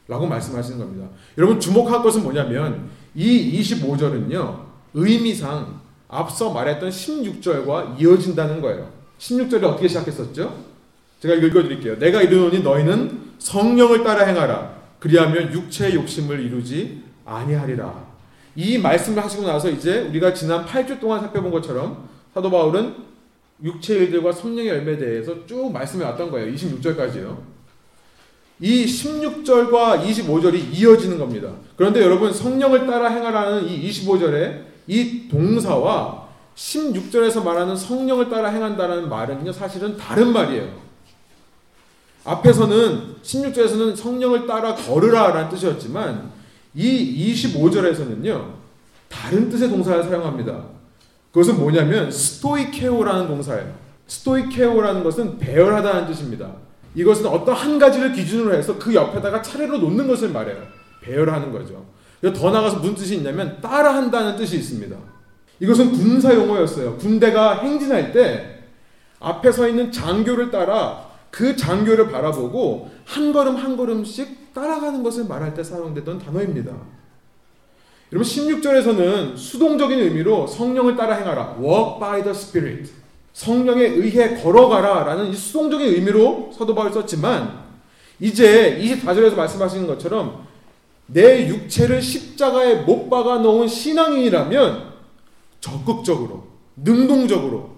라고 0.08 0.26
말씀하시는 0.26 0.80
겁니다. 0.80 1.08
여러분 1.38 1.60
주목할 1.60 2.02
것은 2.02 2.24
뭐냐면 2.24 2.90
이 3.14 3.60
25절은요. 3.60 4.60
의미상 4.94 5.82
앞서 6.08 6.52
말했던 6.52 6.90
16절과 6.90 8.00
이어진다는 8.00 8.62
거예요. 8.62 8.90
16절이 9.20 9.64
어떻게 9.64 9.88
시작했었죠? 9.88 10.56
제가 11.20 11.36
읽어드릴게요. 11.36 12.00
내가 12.00 12.22
이르노니 12.22 12.62
너희는 12.62 13.32
성령을 13.40 14.04
따라 14.04 14.26
행하라. 14.26 14.77
그리하면 15.08 15.54
육체의 15.54 15.96
욕심을 15.96 16.42
이루지 16.42 17.02
아니하리라. 17.24 18.08
이 18.58 18.78
말씀을 18.78 19.24
하시고 19.24 19.44
나서 19.44 19.70
이제 19.70 20.02
우리가 20.02 20.34
지난 20.34 20.66
8주 20.66 21.00
동안 21.00 21.22
살펴본 21.22 21.50
것처럼 21.50 22.10
사도 22.34 22.52
바울은 22.52 22.94
육체 23.64 23.96
일들과 23.96 24.34
성령의 24.34 24.68
열매에 24.68 24.98
대해서 24.98 25.46
쭉 25.46 25.72
말씀해 25.72 26.04
왔던 26.04 26.30
거예요. 26.30 26.54
26절까지요. 26.54 27.38
이 28.60 28.86
16절과 28.86 30.04
25절이 30.04 30.74
이어지는 30.74 31.18
겁니다. 31.18 31.52
그런데 31.78 32.02
여러분 32.02 32.34
성령을 32.34 32.86
따라 32.86 33.10
행하라는 33.10 33.66
이 33.66 33.90
25절에 33.90 34.64
이 34.88 35.30
동사와 35.30 36.28
16절에서 36.56 37.44
말하는 37.44 37.78
성령을 37.78 38.30
따라 38.30 38.50
행한다는 38.50 39.08
말은요 39.08 39.54
사실은 39.54 39.96
다른 39.96 40.34
말이에요. 40.34 40.87
앞에서는 42.28 43.16
16절에서는 43.24 43.96
성령을 43.96 44.46
따라 44.46 44.76
걸으라라는 44.76 45.50
뜻이었지만 45.50 46.30
이 46.76 47.34
25절에서는요, 47.34 48.54
다른 49.08 49.50
뜻의 49.50 49.70
동사를 49.70 50.04
사용합니다. 50.04 50.66
그것은 51.32 51.58
뭐냐면 51.58 52.12
스토이케오라는 52.12 53.28
동사예요. 53.28 53.74
스토이케오라는 54.08 55.04
것은 55.04 55.38
배열하다는 55.40 56.08
뜻입니다. 56.08 56.52
이것은 56.96 57.28
어떤 57.28 57.56
한 57.56 57.80
가지를 57.80 58.12
기준으로 58.12 58.54
해서 58.54 58.78
그 58.78 58.94
옆에다가 58.94 59.42
차례로 59.42 59.78
놓는 59.78 60.08
것을 60.08 60.30
말해요. 60.30 60.62
배열하는 61.02 61.54
거죠. 61.54 61.86
더 62.22 62.52
나가서 62.52 62.80
무슨 62.80 62.96
뜻이 62.96 63.16
있냐면 63.18 63.62
따라한다는 63.62 64.36
뜻이 64.36 64.58
있습니다. 64.58 64.98
이것은 65.62 65.92
군사 65.92 66.34
용어였어요. 66.34 66.98
군대가 66.98 67.60
행진할 67.60 68.12
때 68.12 68.64
앞에 69.20 69.52
서 69.52 69.68
있는 69.68 69.92
장교를 69.92 70.52
따라 70.52 71.07
그 71.32 71.56
장교를 71.56 72.10
바라보고 72.10 72.90
한 73.06 73.32
걸음 73.32 73.56
한 73.56 73.78
걸음씩 73.78 74.54
따라가는 74.54 75.04
것을 75.04 75.26
말할 75.26 75.54
때 75.54 75.64
사용되던 75.64 76.20
단어입니다. 76.20 76.72
여러분 78.12 78.28
16절에서는 78.28 79.38
수동적인 79.38 80.00
의미로 80.00 80.48
성령을 80.48 80.96
따라 80.96 81.16
행하라. 81.16 81.58
walk 81.60 82.00
by 82.00 82.24
the 82.24 82.32
spirit. 82.32 82.92
성령에 83.34 83.84
의해 83.84 84.42
걸어가라 84.42 85.04
라는 85.04 85.32
수동적인 85.32 85.86
의미로 85.88 86.50
사도 86.58 86.74
바울 86.74 86.92
썼지만 86.92 87.68
이제 88.20 88.80
24절에서 88.82 89.36
말씀하시는 89.36 89.86
것처럼 89.86 90.48
내 91.06 91.48
육체를 91.48 92.02
십자가에 92.02 92.82
못 92.82 93.10
박아 93.10 93.40
놓은 93.40 93.68
신앙인이라면 93.68 94.94
적극적으로 95.60 96.48
능동적으로 96.78 97.70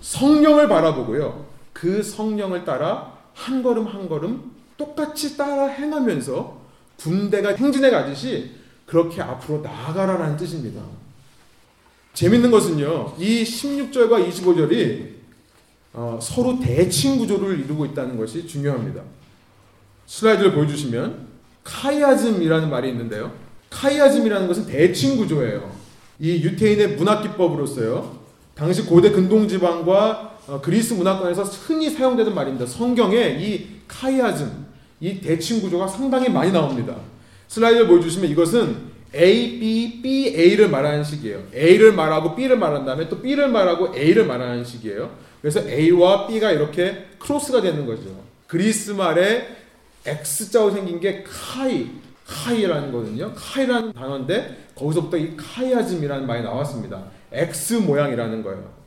성령을 0.00 0.68
바라보고요. 0.68 1.44
그 1.74 2.02
성령을 2.02 2.64
따라 2.64 3.18
한 3.34 3.62
걸음 3.62 3.86
한 3.86 4.08
걸음 4.08 4.52
똑같이 4.78 5.36
따라 5.36 5.66
행하면서 5.66 6.64
군대가 6.96 7.50
행진해 7.50 7.90
가듯이 7.90 8.52
그렇게 8.86 9.20
앞으로 9.20 9.60
나아가라라는 9.60 10.36
뜻입니다. 10.38 10.80
재밌는 12.14 12.50
것은요, 12.50 13.14
이 13.18 13.42
16절과 13.42 14.26
25절이 14.28 15.14
어, 15.92 16.18
서로 16.20 16.58
대칭 16.60 17.18
구조를 17.18 17.60
이루고 17.60 17.86
있다는 17.86 18.16
것이 18.16 18.46
중요합니다. 18.46 19.02
슬라이드를 20.06 20.52
보여주시면 20.52 21.26
카이아즘이라는 21.64 22.70
말이 22.70 22.90
있는데요. 22.90 23.32
카이아즘이라는 23.70 24.46
것은 24.46 24.66
대칭 24.66 25.16
구조예요. 25.16 25.72
이 26.20 26.42
유태인의 26.42 26.96
문학 26.96 27.22
기법으로서요. 27.22 28.18
당시 28.54 28.82
고대 28.82 29.10
근동 29.10 29.48
지방과 29.48 30.33
어, 30.33 30.33
그리스 30.62 30.94
문화권에서 30.94 31.42
흔히 31.42 31.90
사용되는 31.90 32.34
말입니다. 32.34 32.66
성경에 32.66 33.38
이 33.40 33.66
카이아즘, 33.88 34.66
이 35.00 35.20
대칭 35.20 35.60
구조가 35.60 35.86
상당히 35.86 36.28
많이 36.28 36.52
나옵니다. 36.52 36.96
슬라이드를 37.48 37.86
보여주시면 37.88 38.30
이것은 38.30 38.94
A, 39.14 39.60
B, 39.60 40.00
B, 40.02 40.34
A를 40.36 40.68
말하는 40.68 41.04
식이에요. 41.04 41.44
A를 41.54 41.92
말하고 41.92 42.34
B를 42.34 42.58
말한 42.58 42.84
다음에 42.84 43.08
또 43.08 43.20
B를 43.20 43.48
말하고 43.48 43.94
A를 43.96 44.26
말하는 44.26 44.64
식이에요. 44.64 45.10
그래서 45.40 45.60
A와 45.68 46.26
B가 46.26 46.50
이렇게 46.50 47.06
크로스가 47.18 47.60
되는 47.60 47.86
거죠. 47.86 48.02
그리스 48.46 48.90
말에 48.90 49.46
X자로 50.04 50.70
생긴 50.72 51.00
게 51.00 51.24
카이, 51.26 51.88
카이라는 52.26 52.92
거거든요. 52.92 53.32
카이라는 53.34 53.92
단어인데 53.92 54.68
거기서부터 54.74 55.16
이 55.16 55.36
카이아즘이라는 55.36 56.26
말이 56.26 56.42
나왔습니다. 56.42 57.04
X 57.32 57.74
모양이라는 57.74 58.42
거예요. 58.42 58.83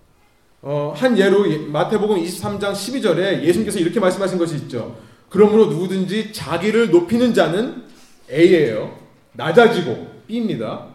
어, 0.62 0.94
한 0.96 1.18
예로 1.18 1.46
마태복음 1.68 2.18
23장 2.18 2.72
12절에 2.74 3.44
예수님께서 3.44 3.80
이렇게 3.80 4.00
말씀하신 4.00 4.38
것이 4.38 4.56
있죠. 4.56 4.98
그러므로 5.30 5.68
누구든지 5.68 6.34
자기를 6.34 6.90
높이는 6.90 7.34
자는 7.34 7.84
A예요. 8.32 8.98
낮아지고 9.34 10.24
B입니다. 10.28 10.88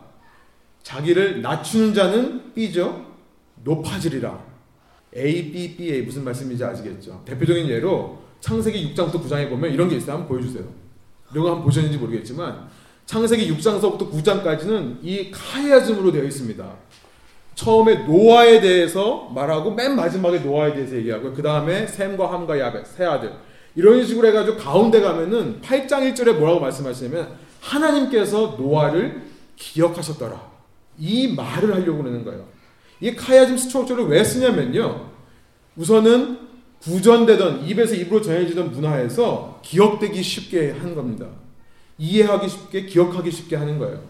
자기를 0.83 1.43
낮추는 1.43 1.95
자는 1.95 2.53
B죠. 2.55 3.07
높아지리라. 3.63 4.43
A, 5.17 5.53
B, 5.53 5.77
B, 5.77 5.93
A 5.93 6.03
무슨 6.03 6.25
말씀인지 6.25 6.65
아시겠죠? 6.65 7.23
대표적인 7.25 7.69
예로 7.69 8.21
창세기 8.41 8.95
6장부터 8.95 9.23
9장에 9.23 9.49
보면 9.49 9.73
이런 9.73 9.89
게 9.89 9.97
있어요. 9.97 10.17
한번 10.17 10.29
보여주세요. 10.29 10.65
거 11.33 11.41
한번 11.49 11.63
보셨는지 11.63 11.97
모르겠지만 11.99 12.69
창세기 13.07 13.51
6장서부터 13.55 14.11
9장까지는 14.11 14.99
이 15.03 15.31
카야즘으로 15.31 16.13
되어 16.13 16.25
있습니다. 16.25 16.77
처음에 17.55 18.05
노아에 18.05 18.61
대해서 18.61 19.31
말하고 19.35 19.73
맨 19.73 19.95
마지막에 19.95 20.39
노아에 20.39 20.75
대해서 20.75 20.97
얘기하고 20.97 21.33
그 21.33 21.43
다음에 21.43 21.87
샘과 21.87 22.33
함과 22.33 22.59
야벳 22.59 22.87
세 22.87 23.05
아들 23.05 23.33
이런 23.75 24.05
식으로 24.05 24.29
해가지고 24.29 24.57
가운데 24.57 25.01
가면은 25.01 25.61
8장 25.63 26.13
1절에 26.13 26.35
뭐라고 26.37 26.61
말씀하시냐면 26.61 27.37
하나님께서 27.61 28.57
노아를 28.59 29.23
기억하셨더라 29.57 30.53
이 30.99 31.35
말을 31.35 31.75
하려고 31.75 32.03
그러는 32.03 32.25
거예요. 32.25 32.45
이 33.01 33.15
카야즘 33.15 33.57
스트럭처를 33.57 34.07
왜 34.07 34.23
쓰냐면요. 34.23 35.11
우선은 35.77 36.39
구전되던 36.83 37.65
입에서 37.67 37.95
입으로 37.95 38.21
전해지던 38.21 38.73
문화에서 38.73 39.61
기억되기 39.63 40.23
쉽게 40.23 40.73
한 40.73 40.95
겁니다. 40.95 41.27
이해하기 41.99 42.49
쉽게, 42.49 42.87
기억하기 42.87 43.31
쉽게 43.31 43.57
하는 43.57 43.79
거예요. 43.79 44.01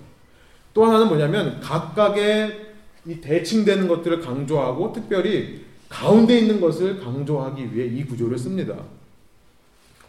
또 0.72 0.84
하나는 0.84 1.08
뭐냐면 1.08 1.60
각각의 1.60 2.71
이 3.06 3.20
대칭되는 3.20 3.88
것들을 3.88 4.20
강조하고 4.20 4.92
특별히 4.92 5.64
가운데 5.88 6.38
있는 6.38 6.60
것을 6.60 7.00
강조하기 7.00 7.74
위해 7.74 7.86
이 7.86 8.04
구조를 8.04 8.38
씁니다. 8.38 8.74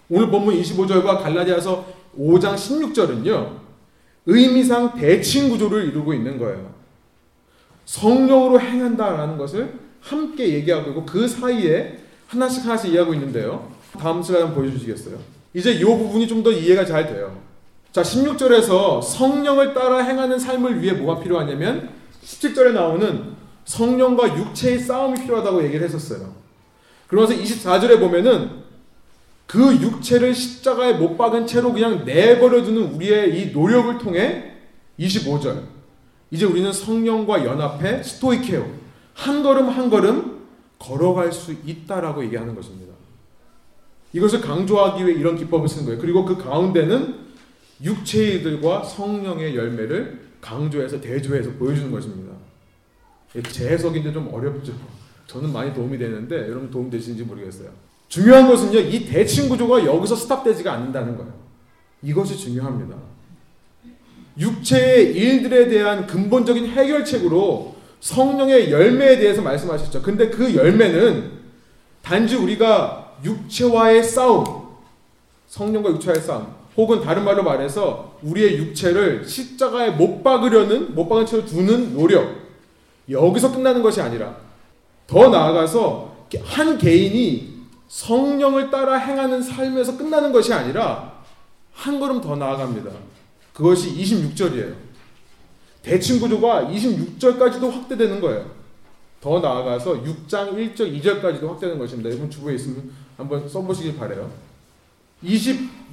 오늘 0.10 0.30
본문 0.30 0.56
25절과 0.62 1.22
갈라디아서 1.22 1.86
5장 2.18 2.56
16절은요. 2.56 3.64
의미상 4.26 4.96
대칭 4.96 5.50
구조를 5.50 5.86
이루고 5.90 6.14
있는 6.14 6.38
거예요. 6.38 6.72
성령으로 7.86 8.60
행한다라는 8.62 9.38
것을 9.38 9.74
함께 10.00 10.54
얘기하고 10.54 10.92
있고 10.92 11.06
그 11.06 11.28
사이에 11.28 12.00
하나씩 12.28 12.64
하나씩 12.66 12.92
이해하고 12.92 13.14
있는데요. 13.16 13.72
다음 14.00 14.22
슬라이드 14.24 14.54
보여주시겠어요? 14.54 15.17
이제 15.54 15.72
이 15.74 15.84
부분이 15.84 16.28
좀 16.28 16.44
더 16.44 16.52
이해가 16.52 16.86
잘 16.86 17.08
돼요. 17.08 17.38
자, 17.91 18.02
16절에서 18.02 19.02
성령을 19.02 19.74
따라 19.74 20.00
행하는 20.00 20.39
삶을 20.39 20.82
위해 20.82 20.94
뭐가 20.94 21.22
필요하냐면 21.22 21.89
17절에 22.24 22.74
나오는 22.74 23.34
성령과 23.66 24.38
육체의 24.38 24.80
싸움이 24.80 25.22
필요하다고 25.22 25.64
얘기를 25.64 25.86
했었어요. 25.86 26.34
그러면서 27.08 27.36
24절에 27.36 28.00
보면은 28.00 28.64
그 29.46 29.76
육체를 29.76 30.34
십자가에 30.34 30.94
못 30.94 31.18
박은 31.18 31.46
채로 31.46 31.74
그냥 31.74 32.06
내버려두는 32.06 32.94
우리의 32.94 33.40
이 33.40 33.52
노력을 33.52 33.98
통해 34.00 34.54
25절 35.00 35.64
이제 36.32 36.46
우리는 36.46 36.72
성령과 36.72 37.46
연합해 37.46 38.02
스토이케오 38.02 38.66
한 39.14 39.44
걸음 39.44 39.70
한 39.70 39.90
걸음 39.90 40.42
걸어갈 40.80 41.32
수 41.32 41.54
있다라고 41.66 42.24
얘기하는 42.26 42.56
것입니다. 42.56 42.94
이것을 44.14 44.42
강조하기 44.42 45.06
위해 45.06 45.18
이런 45.18 45.36
기법을 45.36 45.68
쓰는 45.68 45.86
거예요. 45.86 46.02
그리고 46.02 46.26
그 46.26 46.38
가운데는 46.38 47.16
육체의 47.84 48.38
이들과 48.38 48.84
성령의 48.84 49.56
열매를 49.56 50.23
강조해서 50.43 50.99
대조해서 50.99 51.51
보여주는 51.51 51.89
것입니다. 51.89 52.34
재해석인데 53.49 54.12
좀 54.12 54.29
어렵죠. 54.32 54.73
저는 55.25 55.53
많이 55.53 55.73
도움이 55.73 55.97
되는데 55.97 56.36
여러분 56.49 56.69
도움 56.69 56.89
되시는지 56.89 57.23
모르겠어요. 57.23 57.69
중요한 58.10 58.47
것은요, 58.47 58.77
이 58.77 59.06
대칭 59.06 59.47
구조가 59.47 59.86
여기서 59.86 60.15
스탑되지가 60.15 60.71
않는다는 60.71 61.17
거예요. 61.17 61.34
이것이 62.03 62.38
중요합니다. 62.38 62.95
육체의 64.38 65.15
일들에 65.15 65.69
대한 65.69 66.06
근본적인 66.06 66.67
해결책으로 66.67 67.75
성령의 68.01 68.69
열매에 68.69 69.17
대해서 69.19 69.41
말씀하셨죠. 69.41 70.01
근데 70.01 70.29
그 70.29 70.53
열매는 70.53 71.32
단지 72.01 72.36
우리가 72.36 73.15
육체와의 73.23 74.03
싸움, 74.03 74.43
성령과 75.47 75.91
육체와의 75.91 76.21
싸움, 76.21 76.53
혹은 76.76 77.02
다른 77.02 77.24
말로 77.24 77.44
말해서 77.44 78.18
우리의 78.24 78.58
육체를 78.58 79.26
십자가에 79.28 79.92
못 79.92 80.24
박으려는, 80.24 80.96
못 80.96 81.08
박은 81.08 81.26
채로 81.26 81.46
두는 81.46 81.94
노력, 81.94 82.44
여기서 83.10 83.52
끝나는 83.52 83.84
것이 83.84 84.02
아니라 84.02 84.38
더 85.08 85.30
나아가서 85.30 86.28
한 86.44 86.78
개인이 86.78 87.54
성령을 87.88 88.72
따라 88.72 88.96
행하는 88.96 89.42
삶에서 89.42 89.98
끝나는 89.98 90.32
것이 90.32 90.52
아니라 90.52 91.22
한 91.74 92.00
걸음 92.00 92.22
더 92.22 92.36
나아갑니다. 92.36 92.90
그것이 93.54 93.96
26절이에요. 93.96 94.74
대칭 95.84 96.20
구조가 96.20 96.70
26절까지도 96.72 97.70
확대되는 97.70 98.20
거예요. 98.20 98.50
더 99.22 99.40
나아가서 99.40 100.02
6장 100.02 100.54
1절 100.54 101.00
2절까지도 101.02 101.48
확대되는 101.48 101.78
것입니다. 101.78 102.10
여러분 102.10 102.30
주부에 102.30 102.56
있으면 102.56 102.92
한번 103.16 103.48
써보시길 103.48 103.96
바래요. 103.98 104.32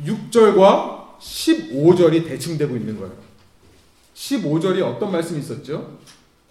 26절과 0.05 1.19
15절이 1.19 2.27
대칭되고 2.27 2.77
있는 2.77 2.99
거예요. 2.99 3.13
15절이 4.15 4.83
어떤 4.83 5.13
말씀이 5.13 5.41
있었죠? 5.41 5.99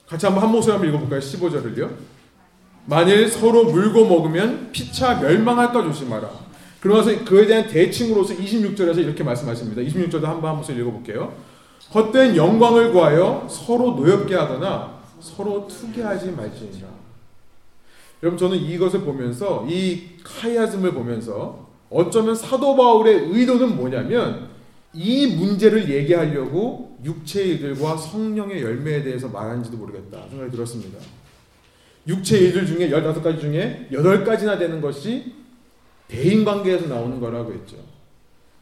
같이 0.08 0.26
한번 0.26 0.44
한 0.44 0.52
목소리 0.52 0.72
한번 0.72 0.90
읽어볼까요? 0.90 1.20
15절을요. 1.20 1.90
만일 2.86 3.28
서로 3.28 3.66
물고 3.66 4.08
먹으면 4.08 4.72
피차 4.72 5.20
멸망할까 5.20 5.84
조심하라. 5.84 6.30
그러면서 6.80 7.24
그에 7.26 7.46
대한 7.46 7.68
대칭으로서 7.68 8.34
26절에서 8.34 8.98
이렇게 8.98 9.24
말씀하십니다. 9.24 9.82
26절도 9.82 10.24
한번 10.24 10.50
한 10.52 10.56
목소리 10.58 10.80
읽어볼게요. 10.80 11.34
헛된 11.94 12.36
영광을 12.36 12.92
구하여 12.92 13.48
서로 13.50 13.92
노엽게 13.92 14.34
하거나 14.36 15.00
서로 15.20 15.68
투기하지 15.68 16.32
말지니라. 16.32 16.88
여러분 18.24 18.38
저는 18.38 18.58
이것을 18.58 19.02
보면서 19.02 19.66
이 19.70 20.18
카이아즘을 20.24 20.94
보면서 20.94 21.69
어쩌면 21.90 22.36
사도 22.36 22.76
바울의 22.76 23.30
의도는 23.32 23.76
뭐냐면 23.76 24.50
이 24.94 25.28
문제를 25.28 25.90
얘기하려고 25.90 26.98
육체의 27.04 27.56
이들과 27.56 27.98
성령의 27.98 28.62
열매에 28.62 29.04
대해서 29.04 29.28
말하는지도 29.28 29.78
모르겠다 29.78 30.28
생각이 30.30 30.52
들었습니다. 30.52 31.00
육체의 32.08 32.50
이들 32.50 32.66
중에 32.66 32.90
15가지 32.90 33.40
중에 33.40 33.88
8가지나 33.92 34.58
되는 34.58 34.82
것이 34.82 35.34
대인 36.08 36.44
관계에서 36.44 36.88
나오는 36.88 37.20
거라고 37.20 37.54
했죠. 37.54 37.78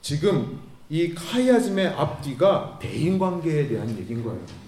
지금 0.01 0.59
이 0.89 1.13
카이아즘의 1.13 1.87
앞뒤가 1.87 2.77
대인 2.81 3.17
관계에 3.17 3.67
대한 3.67 3.89
얘기인 3.97 4.23
거예요. 4.23 4.66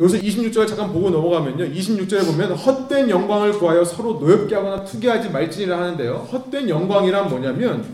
여기서 0.00 0.18
26절 0.18 0.66
잠깐 0.66 0.92
보고 0.92 1.10
넘어가면요. 1.10 1.66
26절에 1.66 2.24
보면 2.26 2.52
헛된 2.52 3.10
영광을 3.10 3.52
구하여 3.52 3.84
서로 3.84 4.14
노엽게 4.14 4.54
하거나 4.54 4.84
투기하지 4.84 5.30
말지니라 5.30 5.78
하는데요. 5.78 6.28
헛된 6.32 6.68
영광이란 6.68 7.28
뭐냐면 7.28 7.84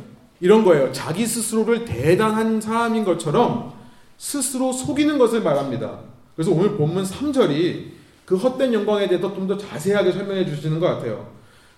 이런 0.40 0.64
거예요. 0.64 0.92
자기 0.92 1.26
스스로를 1.26 1.84
대단한 1.84 2.61
사람인 2.61 3.04
것처럼 3.04 3.72
스스로 4.16 4.72
속이는 4.72 5.18
것을 5.18 5.42
말합니다. 5.42 5.98
그래서 6.37 6.52
오늘 6.52 6.76
본문 6.76 7.02
3절이 7.04 7.87
그 8.24 8.37
헛된 8.37 8.72
영광에 8.72 9.08
대해서 9.08 9.34
좀 9.34 9.48
더 9.48 9.56
자세하게 9.56 10.12
설명해 10.12 10.46
주시는 10.46 10.78
것 10.78 10.87
같아요. 10.87 11.26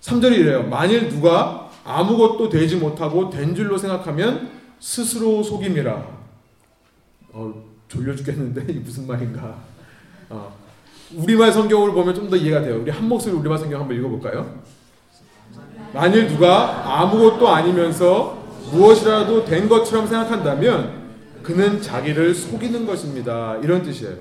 3절이 0.03 0.33
이래요. 0.39 0.65
만일 0.65 1.09
누가 1.09 1.71
아무것도 1.85 2.49
되지 2.51 2.77
못하고 2.77 3.31
된 3.31 3.55
줄로 3.55 3.79
생각하면 3.79 4.51
스스로 4.81 5.43
속임이라. 5.43 6.21
어, 7.33 7.55
졸려 7.89 8.15
죽겠는데 8.15 8.67
이 8.73 8.77
무슨 8.77 9.07
말인가? 9.07 9.70
어. 10.31 10.55
우리말 11.15 11.53
성경으로 11.53 11.93
보면 11.93 12.15
좀 12.15 12.31
더 12.31 12.37
이해가 12.37 12.63
돼요. 12.63 12.81
우리 12.81 12.91
한 12.91 13.09
목소리 13.09 13.35
우리말 13.35 13.59
성경 13.59 13.81
한번 13.81 13.97
읽어볼까요? 13.97 14.61
만일 15.93 16.29
누가 16.29 17.01
아무것도 17.01 17.49
아니면서 17.49 18.39
무엇이라도 18.71 19.45
된 19.45 19.69
것처럼 19.69 20.07
생각한다면 20.07 21.01
그는 21.43 21.83
자기를 21.83 22.33
속이는 22.35 22.87
것입니다. 22.87 23.57
이런 23.63 23.83
뜻이에요. 23.83 24.17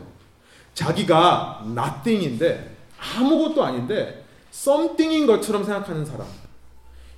자기가 0.74 1.66
nothing인데 1.68 2.76
아무것도 3.18 3.64
아닌데 3.64 4.26
something인 4.52 5.28
것처럼 5.28 5.64
생각하는 5.64 6.04
사람. 6.06 6.26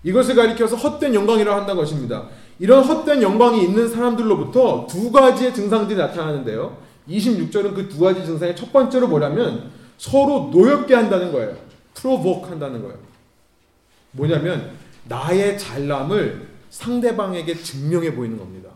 이것을 0.04 0.36
가리켜서 0.36 0.76
헛된 0.76 1.16
영광이라고 1.16 1.58
한다는 1.58 1.82
것입니다. 1.82 2.26
이런 2.60 2.84
헛된 2.84 3.22
영광이 3.22 3.64
있는 3.64 3.88
사람들로부터 3.88 4.88
두 4.90 5.12
가지의 5.12 5.54
증상들이 5.54 5.98
나타나는데요. 5.98 6.76
26절은 7.12 7.76
그 7.76 7.90
두 7.90 8.00
가지 8.00 8.26
증상의 8.26 8.56
첫 8.56 8.72
번째로 8.72 9.08
뭐냐면 9.08 9.72
서로 9.98 10.50
노엽게 10.52 10.94
한다는 10.96 11.32
거예요. 11.32 11.56
프로보크 11.94 12.50
한다는 12.50 12.82
거예요. 12.82 12.98
뭐냐면 14.12 14.72
나의 15.08 15.58
잘남을 15.58 16.48
상대방에게 16.70 17.56
증명해 17.56 18.16
보이는 18.16 18.38
겁니다. 18.38 18.70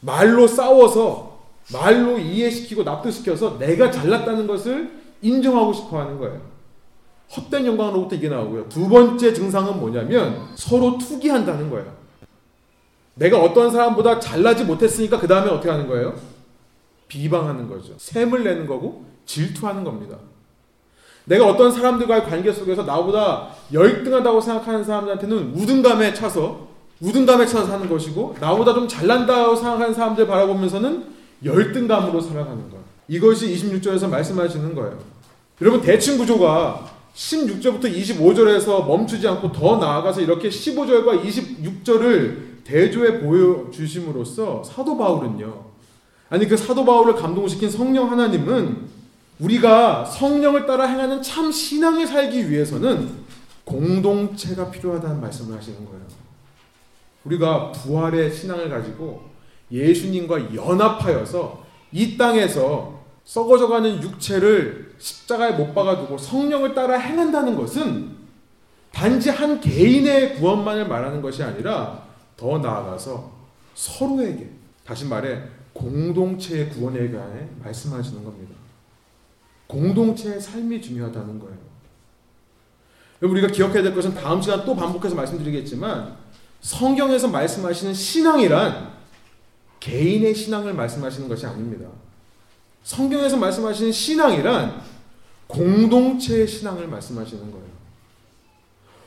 말로 0.00 0.46
싸워서 0.46 1.40
말로 1.72 2.18
이해시키고 2.18 2.82
납득시켜서 2.82 3.58
내가 3.58 3.90
잘났다는 3.90 4.46
것을 4.46 4.90
인정하고 5.22 5.72
싶어 5.72 6.00
하는 6.00 6.18
거예요. 6.18 6.40
헛된 7.36 7.64
영광으로부터 7.66 8.16
이게 8.16 8.28
나오고요. 8.28 8.68
두 8.68 8.88
번째 8.88 9.32
증상은 9.32 9.78
뭐냐면 9.80 10.48
서로 10.54 10.98
투기한다는 10.98 11.70
거예요. 11.70 11.92
내가 13.14 13.38
어떤 13.40 13.70
사람보다 13.70 14.20
잘나지 14.20 14.64
못했으니까 14.64 15.18
그 15.18 15.26
다음에 15.28 15.50
어떻게 15.50 15.70
하는 15.70 15.86
거예요? 15.86 16.14
비방하는 17.12 17.68
거죠. 17.68 17.92
샘을 17.98 18.42
내는 18.42 18.66
거고 18.66 19.04
질투하는 19.26 19.84
겁니다. 19.84 20.16
내가 21.26 21.46
어떤 21.46 21.70
사람들과의 21.70 22.24
관계 22.24 22.50
속에서 22.50 22.82
나보다 22.82 23.50
열등하다고 23.72 24.40
생각하는 24.40 24.82
사람들한테는 24.82 25.52
우등감에 25.54 26.14
차서 26.14 26.68
우등감에 27.00 27.46
차서 27.46 27.66
사는 27.66 27.88
것이고 27.88 28.36
나보다 28.40 28.72
좀 28.74 28.88
잘난다고 28.88 29.54
생각하는 29.54 29.92
사람들 29.92 30.26
바라보면서는 30.26 31.04
열등감으로 31.44 32.20
살아가는 32.20 32.70
것. 32.70 32.78
이것이 33.08 33.54
26절에서 33.54 34.08
말씀하시는 34.08 34.74
거예요. 34.74 34.98
여러분 35.60 35.82
대칭 35.82 36.16
구조가 36.16 36.90
16절부터 37.14 37.94
25절에서 37.94 38.86
멈추지 38.86 39.28
않고 39.28 39.52
더 39.52 39.76
나아가서 39.76 40.22
이렇게 40.22 40.48
15절과 40.48 41.22
26절을 41.22 42.64
대조해 42.64 43.20
보여 43.20 43.70
주심으로써 43.70 44.62
사도 44.64 44.96
바울은요. 44.96 45.71
아니 46.32 46.48
그 46.48 46.56
사도 46.56 46.86
바울을 46.86 47.14
감동시킨 47.14 47.68
성령 47.68 48.10
하나님은 48.10 48.88
우리가 49.38 50.06
성령을 50.06 50.64
따라 50.64 50.86
행하는 50.86 51.20
참 51.20 51.52
신앙을 51.52 52.06
살기 52.06 52.50
위해서는 52.50 53.10
공동체가 53.64 54.70
필요하다는 54.70 55.20
말씀을 55.20 55.58
하시는 55.58 55.84
거예요. 55.84 56.00
우리가 57.24 57.72
부활의 57.72 58.34
신앙을 58.34 58.70
가지고 58.70 59.24
예수님과 59.70 60.54
연합하여서 60.54 61.66
이 61.92 62.16
땅에서 62.16 63.02
썩어져가는 63.26 64.02
육체를 64.02 64.94
십자가에 64.98 65.52
못 65.52 65.74
박아두고 65.74 66.16
성령을 66.16 66.74
따라 66.74 66.96
행한다는 66.98 67.56
것은 67.56 68.10
단지 68.90 69.28
한 69.28 69.60
개인의 69.60 70.36
구원만을 70.36 70.88
말하는 70.88 71.20
것이 71.20 71.42
아니라 71.42 72.04
더 72.38 72.58
나아가서 72.58 73.30
서로에게 73.74 74.48
다시 74.86 75.04
말해 75.04 75.42
공동체의 75.72 76.70
구원에 76.70 77.10
관해 77.10 77.48
말씀하시는 77.62 78.24
겁니다. 78.24 78.54
공동체의 79.66 80.40
삶이 80.40 80.80
중요하다는 80.82 81.38
거예요. 81.38 81.56
우리가 83.22 83.48
기억해야 83.48 83.82
될 83.82 83.94
것은 83.94 84.14
다음 84.14 84.42
시간 84.42 84.64
또 84.64 84.74
반복해서 84.74 85.14
말씀드리겠지만 85.14 86.16
성경에서 86.60 87.28
말씀하시는 87.28 87.94
신앙이란 87.94 88.92
개인의 89.80 90.34
신앙을 90.34 90.74
말씀하시는 90.74 91.28
것이 91.28 91.46
아닙니다. 91.46 91.88
성경에서 92.84 93.36
말씀하시는 93.36 93.92
신앙이란 93.92 94.82
공동체의 95.46 96.46
신앙을 96.46 96.88
말씀하시는 96.88 97.50
거예요. 97.50 97.72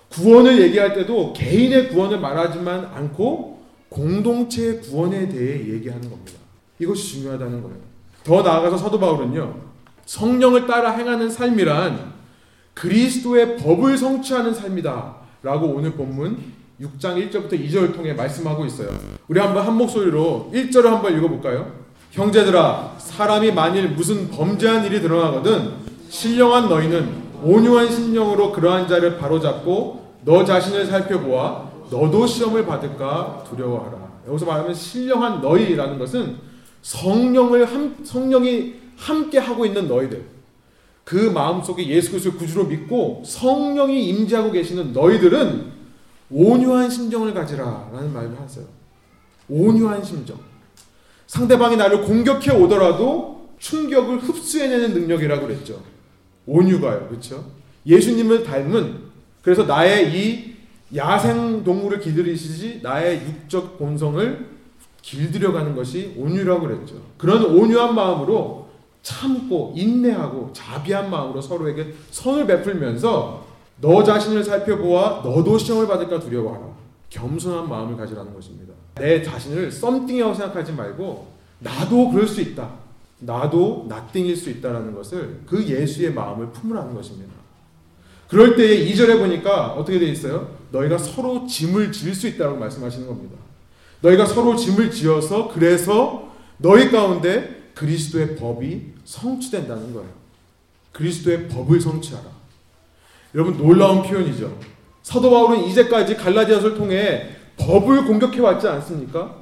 구원을 0.09 0.61
얘기할 0.61 0.93
때도 0.93 1.33
개인의 1.33 1.89
구원을 1.89 2.19
말하지만 2.19 2.85
않고 2.85 3.63
공동체의 3.89 4.81
구원에 4.81 5.27
대해 5.27 5.73
얘기하는 5.73 6.09
겁니다. 6.09 6.44
이것이 6.79 7.13
중요하다는 7.13 7.61
거예요. 7.63 7.77
더 8.23 8.41
나아가서 8.41 8.77
사도 8.77 8.99
바울은요, 8.99 9.55
성령을 10.05 10.67
따라 10.67 10.91
행하는 10.91 11.29
삶이란 11.29 12.13
그리스도의 12.73 13.57
법을 13.57 13.97
성취하는 13.97 14.53
삶이다. 14.53 15.15
라고 15.43 15.67
오늘 15.67 15.91
본문 15.91 16.37
6장 16.81 17.31
1절부터 17.31 17.53
2절을 17.53 17.95
통해 17.95 18.13
말씀하고 18.13 18.65
있어요. 18.65 18.89
우리 19.27 19.39
한번 19.39 19.65
한 19.65 19.75
목소리로 19.75 20.51
1절을 20.53 20.85
한번 20.85 21.17
읽어볼까요? 21.17 21.71
형제들아, 22.11 22.95
사람이 22.97 23.51
만일 23.51 23.89
무슨 23.89 24.29
범죄한 24.29 24.85
일이 24.85 25.01
드러나거든 25.01 25.73
신령한 26.09 26.69
너희는 26.69 27.25
온유한 27.43 27.91
심령으로 27.91 28.51
그러한 28.51 28.87
자를 28.87 29.17
바로잡고 29.17 30.15
너 30.23 30.43
자신을 30.43 30.85
살펴보아 30.87 31.69
너도 31.89 32.25
시험을 32.25 32.65
받을까 32.65 33.43
두려워하라. 33.47 33.97
여기서 34.27 34.45
말하면 34.45 34.73
신령한 34.73 35.41
너희라는 35.41 35.99
것은 35.99 36.37
성령을 36.85 37.65
함, 37.65 37.95
성령이 38.03 38.75
함께 38.95 39.39
하고 39.39 39.65
있는 39.65 39.87
너희들. 39.87 40.23
그 41.03 41.15
마음속에 41.15 41.87
예수 41.87 42.11
그리스도를 42.11 42.37
구주로 42.37 42.65
믿고 42.65 43.23
성령이 43.25 44.07
임재하고 44.09 44.51
계시는 44.51 44.93
너희들은 44.93 45.73
온유한 46.29 46.87
심정을 46.87 47.33
가지라라는 47.33 48.13
말을 48.13 48.39
하세요. 48.39 48.65
온유한 49.49 50.03
심정. 50.03 50.37
상대방이 51.25 51.75
나를 51.75 52.03
공격해 52.03 52.51
오더라도 52.51 53.49
충격을 53.57 54.19
흡수해내는 54.19 54.93
능력이라고 54.93 55.47
그랬죠. 55.47 55.81
온유가요. 56.45 57.07
그렇죠? 57.07 57.51
예수님을 57.87 58.43
닮은 58.43 59.05
그래서 59.41 59.63
나의 59.63 60.15
이 60.15 60.55
야생 60.95 61.63
동물을 61.63 61.99
길들이시지 61.99 62.81
나의 62.83 63.23
육적 63.25 63.79
본성을 63.79 64.54
길들여가는 65.05 65.75
것이 65.75 66.15
온유라고 66.17 66.61
그랬죠. 66.61 66.95
그런 67.17 67.45
온유한 67.45 67.93
마음으로 67.93 68.69
참고 69.03 69.71
인내하고 69.75 70.49
자비한 70.51 71.11
마음으로 71.11 71.39
서로에게 71.41 71.93
선을 72.09 72.47
베풀면서 72.47 73.45
너 73.81 74.03
자신을 74.03 74.43
살펴보아 74.43 75.21
너도 75.23 75.59
시험을 75.59 75.87
받을까 75.87 76.19
두려워하라. 76.19 76.65
겸손한 77.11 77.69
마음을 77.69 77.95
가지라는 77.95 78.33
것입니다. 78.33 78.73
내 78.95 79.21
자신을 79.21 79.71
썸띵이라고 79.71 80.33
생각하지 80.33 80.71
말고 80.71 81.27
나도 81.59 82.09
그럴 82.09 82.27
수 82.27 82.41
있다. 82.41 82.67
나도 83.19 83.85
나띵일 83.87 84.35
수 84.35 84.49
있다라는 84.49 84.95
것을 84.95 85.41
그 85.45 85.63
예수의 85.63 86.13
마음을 86.13 86.49
품으라는 86.49 86.95
것입니다. 86.95 87.31
그럴 88.27 88.55
때에 88.55 88.91
2절에 88.91 89.19
보니까 89.19 89.73
어떻게 89.73 89.99
되어 89.99 90.09
있어요? 90.09 90.49
너희가 90.71 90.97
서로 90.97 91.45
짐을 91.45 91.91
지을 91.91 92.15
수 92.15 92.27
있다고 92.27 92.57
말씀하시는 92.57 93.05
겁니다. 93.07 93.44
너희가 94.01 94.25
서로 94.25 94.55
짐을 94.55 94.91
지어서 94.91 95.47
그래서 95.47 96.31
너희 96.57 96.89
가운데 96.91 97.71
그리스도의 97.73 98.35
법이 98.35 98.93
성취된다는 99.03 99.93
거예요. 99.93 100.09
그리스도의 100.91 101.47
법을 101.49 101.81
성취하라. 101.81 102.25
여러분 103.33 103.57
놀라운 103.57 104.01
표현이죠. 104.01 104.57
사도 105.03 105.29
바울은 105.29 105.65
이제까지 105.65 106.15
갈라디아서를 106.15 106.77
통해 106.77 107.29
법을 107.57 108.05
공격해 108.05 108.39
왔지 108.39 108.67
않습니까? 108.67 109.35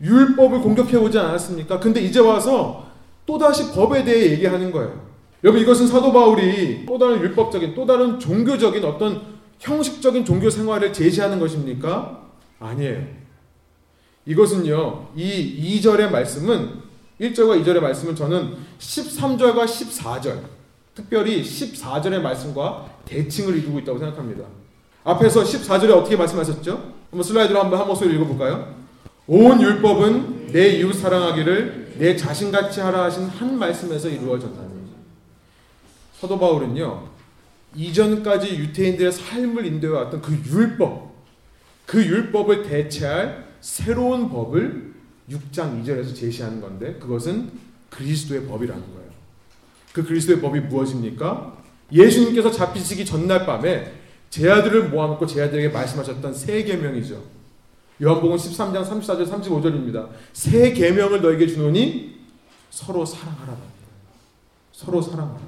율법을 0.00 0.60
공격해 0.60 0.96
오지 0.96 1.18
않았습니까? 1.18 1.80
근데 1.80 2.00
이제 2.00 2.20
와서 2.20 2.86
또다시 3.26 3.72
법에 3.72 4.04
대해 4.04 4.30
얘기하는 4.32 4.70
거예요. 4.70 5.08
여러분 5.42 5.60
이것은 5.60 5.86
사도 5.86 6.12
바울이 6.12 6.84
또 6.86 6.98
다른 6.98 7.20
율법적인 7.20 7.74
또 7.74 7.86
다른 7.86 8.18
종교적인 8.18 8.84
어떤 8.84 9.38
형식적인 9.58 10.24
종교 10.24 10.48
생활을 10.50 10.92
제시하는 10.92 11.40
것입니까? 11.40 12.22
아니에요. 12.60 13.17
이것은요. 14.28 15.08
이 15.16 15.80
2절의 15.80 16.10
말씀은 16.10 16.82
1절과 17.18 17.64
2절의 17.64 17.80
말씀은 17.80 18.14
저는 18.14 18.56
13절과 18.78 19.64
14절 19.64 20.40
특별히 20.94 21.42
14절의 21.42 22.20
말씀과 22.20 22.90
대칭을 23.06 23.56
이루고 23.56 23.78
있다고 23.78 23.98
생각합니다. 23.98 24.44
앞에서 25.02 25.42
14절에 25.42 25.96
어떻게 25.96 26.14
말씀하셨죠? 26.16 26.92
한번 27.10 27.22
슬라이드로 27.22 27.58
한번 27.58 27.80
한 27.80 27.86
목소리 27.86 28.14
읽어볼까요? 28.16 28.76
온 29.26 29.62
율법은 29.62 30.48
내 30.52 30.76
이웃 30.76 30.92
사랑하기를 30.92 31.94
내 31.98 32.14
자신같이 32.14 32.80
하라 32.80 33.04
하신 33.04 33.28
한 33.28 33.58
말씀에서 33.58 34.08
이루어졌나니 34.08 34.68
사도 36.20 36.38
바울은요 36.38 37.08
이전까지 37.74 38.56
유태인들의 38.56 39.10
삶을 39.10 39.64
인도해왔던 39.66 40.20
그 40.20 40.38
율법 40.46 41.12
그 41.86 42.04
율법을 42.04 42.62
대체할 42.64 43.47
새로운 43.60 44.28
법을 44.30 44.94
6장 45.30 45.82
2절에서 45.82 46.14
제시하는 46.14 46.60
건데 46.60 46.94
그것은 47.00 47.50
그리스도의 47.90 48.46
법이라는 48.46 48.82
거예요. 48.82 49.08
그 49.92 50.04
그리스도의 50.04 50.40
법이 50.40 50.60
무엇입니까? 50.60 51.56
예수님께서 51.92 52.50
잡히시기 52.50 53.04
전날 53.04 53.46
밤에 53.46 53.92
제 54.30 54.50
아들을 54.50 54.90
모아놓고 54.90 55.26
제 55.26 55.42
아들에게 55.42 55.70
말씀하셨던 55.70 56.34
세 56.34 56.62
계명이죠. 56.62 57.22
요한복음 58.02 58.36
13장 58.36 58.84
34절 58.84 59.28
35절입니다. 59.28 60.08
세 60.32 60.72
계명을 60.72 61.20
너에게 61.22 61.46
주노니 61.46 62.18
서로 62.70 63.04
사랑하라. 63.04 63.56
서로 64.72 65.02
사랑하라. 65.02 65.40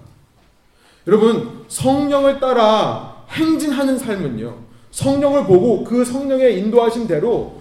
여러분 1.07 1.64
성령을 1.68 2.40
따라 2.40 3.25
행진하는 3.29 3.99
삶은요. 3.99 4.59
성령을 4.90 5.44
보고 5.44 5.85
그 5.85 6.05
성령의 6.05 6.59
인도하신 6.59 7.07
대로 7.07 7.60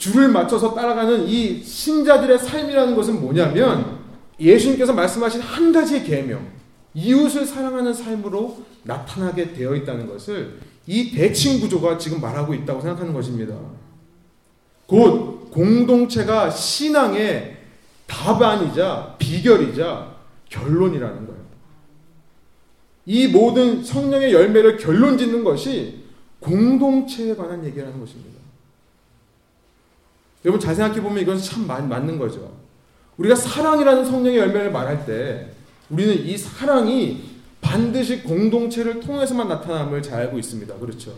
줄을 0.00 0.28
맞춰서 0.28 0.72
따라가는 0.74 1.28
이 1.28 1.62
신자들의 1.62 2.38
삶이라는 2.38 2.96
것은 2.96 3.20
뭐냐면 3.20 3.98
예수님께서 4.40 4.94
말씀하신 4.94 5.42
한 5.42 5.72
가지의 5.72 6.04
계명, 6.04 6.48
이웃을 6.94 7.44
사랑하는 7.44 7.92
삶으로 7.92 8.64
나타나게 8.82 9.52
되어 9.52 9.76
있다는 9.76 10.08
것을 10.08 10.58
이 10.86 11.12
대칭 11.12 11.60
구조가 11.60 11.98
지금 11.98 12.18
말하고 12.18 12.54
있다고 12.54 12.80
생각하는 12.80 13.12
것입니다. 13.12 13.54
곧 14.86 15.50
공동체가 15.50 16.48
신앙의 16.48 17.58
답안이자 18.06 19.16
비결이자 19.18 20.16
결론이라는 20.48 21.26
거예요. 21.26 21.40
이 23.04 23.28
모든 23.28 23.84
성령의 23.84 24.32
열매를 24.32 24.78
결론 24.78 25.18
짓는 25.18 25.44
것이 25.44 26.04
공동체에 26.40 27.36
관한 27.36 27.62
얘기라는 27.66 28.00
것입니다. 28.00 28.29
여러분 30.44 30.60
잘 30.60 30.74
생각해 30.74 31.00
보면 31.02 31.22
이건 31.22 31.38
참 31.38 31.66
맞는 31.66 32.18
거죠. 32.18 32.52
우리가 33.16 33.34
사랑이라는 33.34 34.04
성령의 34.04 34.38
열매를 34.38 34.72
말할 34.72 35.04
때 35.04 35.50
우리는 35.90 36.14
이 36.24 36.36
사랑이 36.38 37.28
반드시 37.60 38.22
공동체를 38.22 39.00
통해서만 39.00 39.48
나타남을 39.48 40.02
잘 40.02 40.20
알고 40.22 40.38
있습니다. 40.38 40.74
그렇죠? 40.76 41.12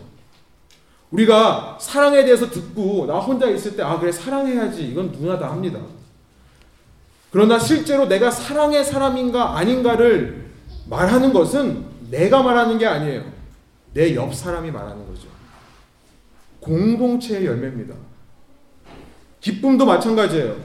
우리가 1.11 1.77
사랑에 1.79 2.23
대해서 2.25 2.49
듣고 2.49 3.05
나 3.05 3.19
혼자 3.19 3.47
있을 3.49 3.75
때 3.77 3.83
아 3.83 3.99
그래 3.99 4.11
사랑해야지 4.11 4.87
이건 4.87 5.11
누구나 5.11 5.37
다 5.39 5.51
합니다. 5.51 5.79
그러나 7.31 7.57
실제로 7.57 8.07
내가 8.07 8.29
사랑의 8.29 8.83
사람인가 8.83 9.57
아닌가를 9.57 10.51
말하는 10.89 11.31
것은 11.33 11.85
내가 12.09 12.43
말하는 12.43 12.77
게 12.77 12.85
아니에요. 12.85 13.23
내 13.93 14.15
옆 14.15 14.33
사람이 14.35 14.71
말하는 14.71 15.07
거죠. 15.07 15.27
공동체의 16.59 17.45
열매입니다. 17.45 17.95
기쁨도 19.43 19.85
마찬가지예요. 19.85 20.55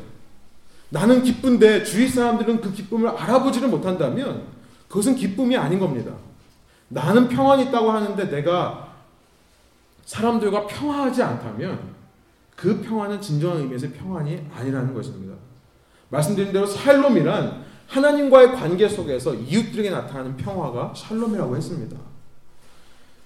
나는 0.91 1.23
기쁜데 1.23 1.83
주위 1.83 2.09
사람들은 2.09 2.61
그 2.61 2.73
기쁨을 2.73 3.09
알아보지를 3.09 3.69
못한다면 3.69 4.45
그것은 4.87 5.17
기쁨이 5.17 5.57
아닌 5.57 5.81
겁니다. 5.81 6.13
나는 6.87 7.29
평안이 7.29 7.65
있다고 7.65 7.91
하는데 7.91 8.31
내가 8.31 8.95
사람들과 10.07 10.67
평화하지 10.69 11.23
않다면 11.23 11.81
그 12.55 12.81
평화는 12.81 13.21
진정한 13.21 13.59
의미에서 13.59 13.89
평안이 13.99 14.47
아니라는 14.55 14.95
것입니다. 14.95 15.35
말씀드린 16.09 16.53
대로 16.53 16.65
샬롬이란 16.65 17.65
하나님과의 17.89 18.53
관계 18.55 18.89
속에서 18.89 19.35
이웃들에게 19.35 19.91
나타나는 19.91 20.37
평화가 20.37 20.95
샬롬이라고 20.97 21.57
했습니다. 21.57 21.97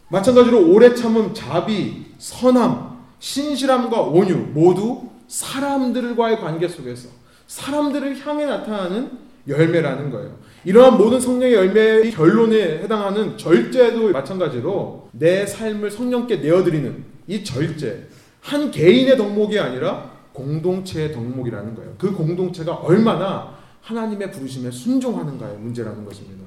마찬가지로 0.09 0.73
오래 0.73 0.95
참음, 0.95 1.35
자비, 1.35 2.07
선함, 2.19 3.01
신실함과 3.19 4.01
온유 4.01 4.37
모두 4.53 5.12
사람들과의 5.33 6.41
관계 6.41 6.69
속에서 6.69 7.09
사람들을 7.47 8.19
향해 8.25 8.45
나타나는 8.45 9.11
열매라는 9.49 10.11
거예요. 10.11 10.37
이러한 10.67 10.99
모든 10.99 11.21
성령의 11.21 11.55
열매의 11.55 12.11
결론에 12.11 12.83
해당하는 12.83 13.39
절제도 13.39 14.11
마찬가지로 14.11 15.09
내 15.13 15.47
삶을 15.47 15.91
성령께 15.91 16.37
내어드리는 16.37 17.05
이 17.29 17.43
절제 17.43 18.09
한 18.43 18.71
개인의 18.71 19.17
덕목이 19.17 19.59
아니라 19.59 20.11
공동체의 20.35 21.13
덕목이라는 21.13 21.75
거예요. 21.77 21.95
그 21.97 22.13
공동체가 22.13 22.75
얼마나 22.75 23.57
하나님의 23.81 24.31
부르심에 24.33 24.71
순종하는가의 24.71 25.57
문제라는 25.57 26.05
것입니다. 26.05 26.45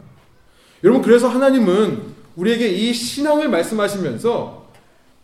여러분 0.83 1.01
그래서 1.01 1.27
하나님은 1.27 2.03
우리에게 2.35 2.69
이 2.69 2.93
신앙을 2.93 3.49
말씀하시면서 3.49 4.67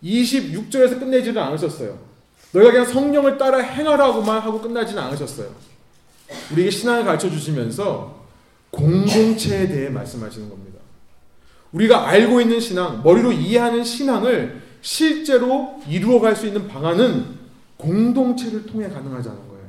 26절에서 0.03 0.99
끝내지는 0.99 1.39
않으셨어요. 1.39 2.10
너희가 2.53 2.71
그냥 2.71 2.85
성령을 2.85 3.37
따라 3.37 3.59
행하라고만 3.59 4.41
하고 4.41 4.61
끝나지는 4.61 5.01
않으셨어요. 5.01 5.49
우리에게 6.51 6.69
신앙을 6.69 7.05
가르쳐 7.05 7.29
주시면서 7.29 8.21
공동체에 8.71 9.67
대해 9.67 9.89
말씀하시는 9.89 10.49
겁니다. 10.49 10.79
우리가 11.71 12.07
알고 12.07 12.41
있는 12.41 12.59
신앙, 12.59 13.01
머리로 13.03 13.31
이해하는 13.31 13.83
신앙을 13.83 14.61
실제로 14.81 15.81
이루어갈 15.87 16.35
수 16.35 16.47
있는 16.47 16.67
방안은 16.67 17.39
공동체를 17.77 18.65
통해 18.65 18.89
가능하자는 18.89 19.47
거예요. 19.47 19.65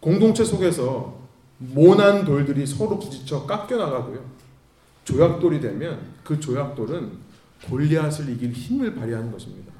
공동체 0.00 0.44
속에서 0.44 1.20
모난 1.58 2.24
돌들이 2.24 2.66
서로 2.66 2.98
부딪혀 2.98 3.46
깎여 3.46 3.76
나가고요. 3.76 4.24
조약돌이 5.04 5.60
되면 5.60 6.00
그 6.24 6.40
조약돌은 6.40 7.12
골리앗을 7.68 8.30
이길 8.30 8.52
힘을 8.52 8.94
발휘하는 8.94 9.30
것입니다. 9.30 9.71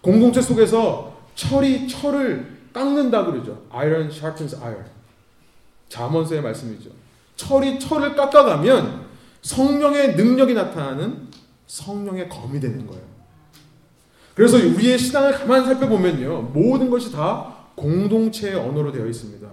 공동체 0.00 0.40
속에서 0.40 1.16
철이 1.34 1.88
철을 1.88 2.58
깎는다 2.72 3.24
그러죠. 3.24 3.62
iron 3.70 4.06
sharpens 4.08 4.56
iron. 4.56 4.84
자문서의 5.88 6.42
말씀이죠. 6.42 6.90
철이 7.36 7.78
철을 7.78 8.14
깎아가면 8.14 9.06
성령의 9.42 10.16
능력이 10.16 10.54
나타나는 10.54 11.28
성령의 11.66 12.28
검이 12.28 12.60
되는 12.60 12.86
거예요. 12.86 13.02
그래서 14.34 14.56
우리의 14.56 14.98
신앙을 14.98 15.32
가만 15.32 15.64
살펴보면요. 15.64 16.42
모든 16.52 16.90
것이 16.90 17.10
다 17.10 17.54
공동체의 17.74 18.54
언어로 18.54 18.92
되어 18.92 19.06
있습니다. 19.06 19.48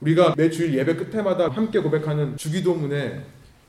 우리가 0.00 0.34
매주일 0.36 0.74
예배 0.74 0.96
끝에마다 0.96 1.48
함께 1.48 1.80
고백하는 1.80 2.36
주기도문의 2.36 3.24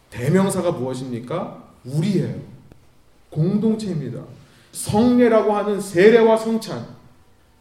대명사가 0.09 0.71
무엇입니까? 0.71 1.63
우리예요. 1.85 2.41
공동체입니다. 3.29 4.21
성례라고 4.75 5.53
하는 5.53 5.79
세례와 5.79 6.35
성찬, 6.35 6.85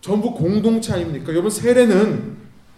전부 0.01 0.35
공동체 0.35 0.93
아닙니까? 0.93 1.33
여러분 1.33 1.49
세례는 1.49 2.35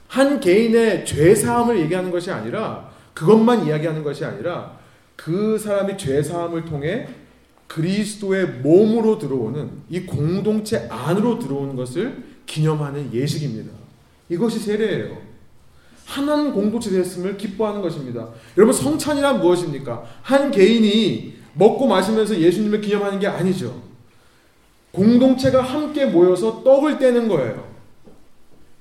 한 0.09 0.40
개인의 0.40 1.07
죄 1.07 1.35
사함을 1.35 1.81
얘기하는 1.81 2.11
것이 2.11 2.31
아니라 2.31 2.90
그것만 3.14 3.66
이야기하는 3.66 4.05
것이 4.05 4.27
아니라 4.27 4.77
그 5.16 5.59
사람이 5.59 5.96
죄 5.96 6.22
사함을 6.22 6.66
통해 6.66 7.09
그리스도의 7.66 8.46
몸으로 8.62 9.18
들어오는 9.18 9.70
이 9.88 10.03
공동체 10.03 10.87
안으로 10.90 11.38
들어오는 11.38 11.75
것을 11.75 12.22
기념하는 12.44 13.12
예식입니다. 13.14 13.72
이것이 14.29 14.59
세례예요. 14.61 15.16
하나는 16.05 16.53
공동체 16.53 16.90
됐음을 16.90 17.38
기뻐하는 17.38 17.81
것입니다. 17.81 18.29
여러분 18.59 18.75
성찬이란 18.75 19.40
무엇입니까? 19.40 20.05
한 20.20 20.51
개인이 20.51 21.35
먹고 21.55 21.87
마시면서 21.87 22.38
예수님을 22.38 22.83
기념하는 22.83 23.18
게 23.18 23.27
아니죠. 23.27 23.86
공동체가 24.97 25.61
함께 25.61 26.07
모여서 26.07 26.65
떡을 26.65 26.99
떼는 26.99 27.29
거예요. 27.29 27.69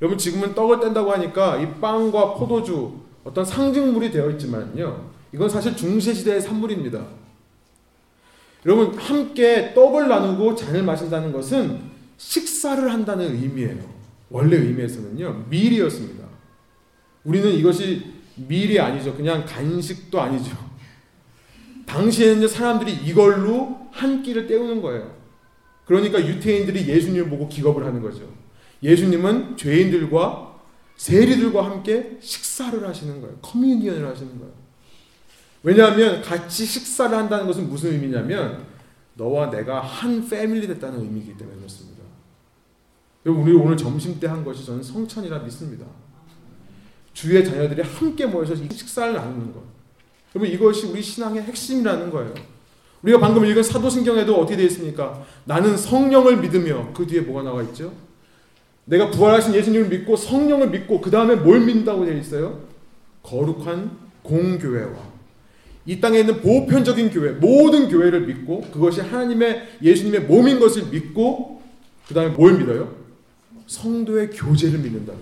여러분 0.01 0.17
지금은 0.17 0.55
떡을 0.55 0.79
뗀다고 0.79 1.11
하니까 1.11 1.57
이 1.57 1.79
빵과 1.81 2.35
포도주 2.35 2.93
어떤 3.25 3.43
상징물이 3.43 4.11
되어 4.11 4.29
있지만요. 4.31 5.09
이건 5.33 5.49
사실 5.49 5.75
중세 5.75 6.13
시대의 6.13 6.39
산물입니다. 6.41 7.05
여러분 8.65 8.97
함께 8.97 9.73
떡을 9.73 10.07
나누고 10.07 10.55
잔을 10.55 10.83
마신다는 10.83 11.33
것은 11.33 11.81
식사를 12.17 12.91
한다는 12.91 13.33
의미예요. 13.35 13.83
원래 14.29 14.55
의미에서는요. 14.55 15.45
밀이었습니다. 15.49 16.23
우리는 17.25 17.51
이것이 17.51 18.13
밀이 18.35 18.79
아니죠. 18.79 19.13
그냥 19.15 19.45
간식도 19.45 20.19
아니죠. 20.19 20.55
당시에는 21.85 22.47
사람들이 22.47 22.93
이걸로 22.93 23.87
한 23.91 24.23
끼를 24.23 24.47
때우는 24.47 24.81
거예요. 24.81 25.24
그러니까 25.85 26.25
유태인들이 26.25 26.87
예수님을 26.87 27.29
보고 27.29 27.47
기겁을 27.47 27.85
하는 27.85 28.01
거죠. 28.01 28.27
예수님은 28.81 29.57
죄인들과 29.57 30.55
세리들과 30.97 31.65
함께 31.65 32.17
식사를 32.21 32.87
하시는 32.87 33.21
거예요. 33.21 33.37
커뮤니언을 33.41 34.07
하시는 34.07 34.37
거예요. 34.39 34.53
왜냐하면 35.63 36.21
같이 36.21 36.65
식사를 36.65 37.15
한다는 37.15 37.47
것은 37.47 37.67
무슨 37.69 37.91
의미냐면 37.93 38.65
너와 39.15 39.49
내가 39.49 39.81
한 39.81 40.27
패밀리 40.27 40.67
됐다는 40.67 40.99
의미이기 41.01 41.37
때문에 41.37 41.57
그렇습니다. 41.57 42.03
우리 43.25 43.53
오늘 43.53 43.75
점심 43.75 44.19
때 44.19 44.27
한 44.27 44.43
것이 44.45 44.65
저는 44.65 44.83
성찬이라 44.83 45.39
믿습니다. 45.39 45.85
주의 47.13 47.43
자녀들이 47.43 47.81
함께 47.81 48.25
모여서 48.25 48.55
식사를 48.55 49.13
나누는 49.13 49.53
것. 49.53 49.63
여러분 50.35 50.53
이것이 50.53 50.87
우리 50.87 51.01
신앙의 51.01 51.41
핵심이라는 51.43 52.11
거예요. 52.11 52.33
우리가 53.05 53.19
방금 53.19 53.45
읽은 53.45 53.61
사도신경에도 53.61 54.35
어떻게 54.35 54.57
되어 54.57 54.65
있습니까? 54.65 55.23
나는 55.45 55.77
성령을 55.77 56.37
믿으며 56.37 56.91
그 56.93 57.05
뒤에 57.05 57.21
뭐가 57.21 57.43
나와 57.43 57.61
있죠? 57.63 57.93
내가 58.85 59.11
부활하신 59.11 59.53
예수님을 59.53 59.89
믿고 59.89 60.15
성령을 60.15 60.71
믿고 60.71 61.01
그 61.01 61.11
다음에 61.11 61.35
뭘 61.35 61.59
믿는다고 61.59 62.03
되어 62.03 62.17
있어요? 62.17 62.61
거룩한 63.21 63.91
공교회와 64.23 65.15
이 65.85 66.01
땅에 66.01 66.19
있는 66.19 66.41
보편적인 66.41 67.11
교회, 67.11 67.31
모든 67.31 67.89
교회를 67.89 68.21
믿고 68.21 68.61
그것이 68.71 69.01
하나님의 69.01 69.77
예수님의 69.83 70.21
몸인 70.21 70.59
것을 70.59 70.87
믿고 70.87 71.61
그 72.07 72.15
다음에 72.15 72.29
뭘 72.29 72.57
믿어요? 72.57 72.95
성도의 73.67 74.31
교제를 74.31 74.79
믿는다고. 74.79 75.19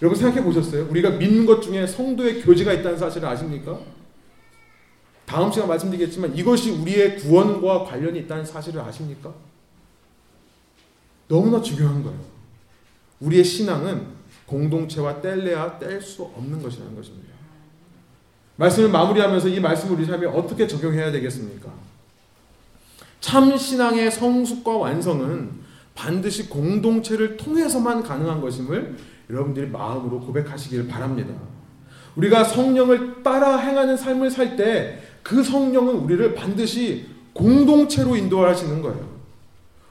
여러분 0.00 0.18
생각해 0.18 0.42
보셨어요? 0.42 0.86
우리가 0.88 1.10
믿는 1.10 1.44
것 1.44 1.60
중에 1.60 1.86
성도의 1.86 2.40
교제가 2.40 2.72
있다는 2.72 2.96
사실을 2.96 3.28
아십니까? 3.28 3.78
다음 5.28 5.52
시간 5.52 5.68
말씀드리겠지만 5.68 6.34
이것이 6.34 6.70
우리의 6.70 7.18
구원과 7.18 7.84
관련이 7.84 8.20
있다는 8.20 8.46
사실을 8.46 8.80
아십니까? 8.80 9.30
너무나 11.28 11.60
중요한 11.60 12.02
거예요. 12.02 12.18
우리의 13.20 13.44
신앙은 13.44 14.06
공동체와 14.46 15.20
뗄래야 15.20 15.78
뗄 15.78 16.00
수 16.00 16.22
없는 16.22 16.62
것이라는 16.62 16.96
것입니다. 16.96 17.28
말씀을 18.56 18.88
마무리하면서 18.88 19.48
이 19.48 19.60
말씀을 19.60 19.96
우리 19.96 20.06
삶에 20.06 20.26
어떻게 20.26 20.66
적용해야 20.66 21.12
되겠습니까? 21.12 21.70
참 23.20 23.54
신앙의 23.54 24.10
성숙과 24.10 24.78
완성은 24.78 25.50
반드시 25.94 26.48
공동체를 26.48 27.36
통해서만 27.36 28.02
가능한 28.02 28.40
것임을 28.40 28.96
여러분들이 29.28 29.66
마음으로 29.66 30.20
고백하시길 30.20 30.88
바랍니다. 30.88 31.34
우리가 32.16 32.44
성령을 32.44 33.22
따라 33.22 33.58
행하는 33.58 33.96
삶을 33.98 34.30
살 34.30 34.56
때 34.56 35.02
그 35.28 35.42
성령은 35.42 35.96
우리를 35.96 36.34
반드시 36.34 37.04
공동체로 37.34 38.16
인도하시는 38.16 38.80
거예요. 38.80 39.06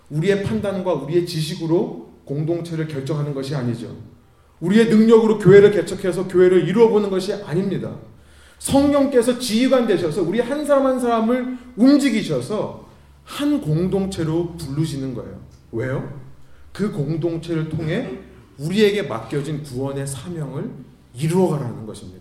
우리의 0.09 0.41
판단과 0.41 0.95
우리의 0.95 1.27
지식으로 1.27 2.11
공동체를 2.25 2.87
결정하는 2.87 3.35
것이 3.35 3.53
아니죠. 3.53 3.95
우리의 4.61 4.87
능력으로 4.87 5.37
교회를 5.37 5.69
개척해서 5.69 6.27
교회를 6.27 6.67
이루어보는 6.67 7.11
것이 7.11 7.33
아닙니다. 7.33 7.95
성령께서 8.57 9.37
지휘관 9.37 9.85
되셔서 9.85 10.23
우리 10.23 10.39
한 10.39 10.65
사람 10.65 10.87
한 10.87 10.99
사람을 10.99 11.59
움직이셔서 11.75 12.87
한 13.23 13.61
공동체로 13.61 14.55
부르시는 14.57 15.13
거예요. 15.13 15.39
왜요? 15.71 16.19
그 16.73 16.91
공동체를 16.91 17.69
통해 17.69 18.21
우리에게 18.57 19.03
맡겨진 19.03 19.61
구원의 19.61 20.07
사명을 20.07 20.71
이루어가라는 21.13 21.85
것입니다. 21.85 22.16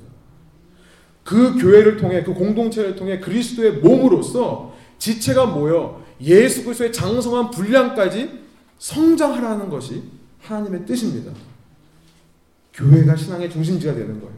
그 1.27 1.59
교회를 1.59 1.97
통해 1.97 2.23
그 2.23 2.33
공동체를 2.33 2.95
통해 2.95 3.19
그리스도의 3.19 3.79
몸으로서 3.79 4.73
지체가 4.99 5.47
모여 5.47 6.01
예수 6.21 6.63
그리스도의 6.63 6.93
장성한 6.93 7.51
분량까지 7.51 8.31
성장하라는 8.79 9.69
것이 9.69 10.05
하나님의 10.41 10.87
뜻입니다. 10.87 11.33
교회가 12.73 13.17
신앙의 13.17 13.51
중심지가 13.51 13.93
되는 13.93 14.21
거예요. 14.21 14.35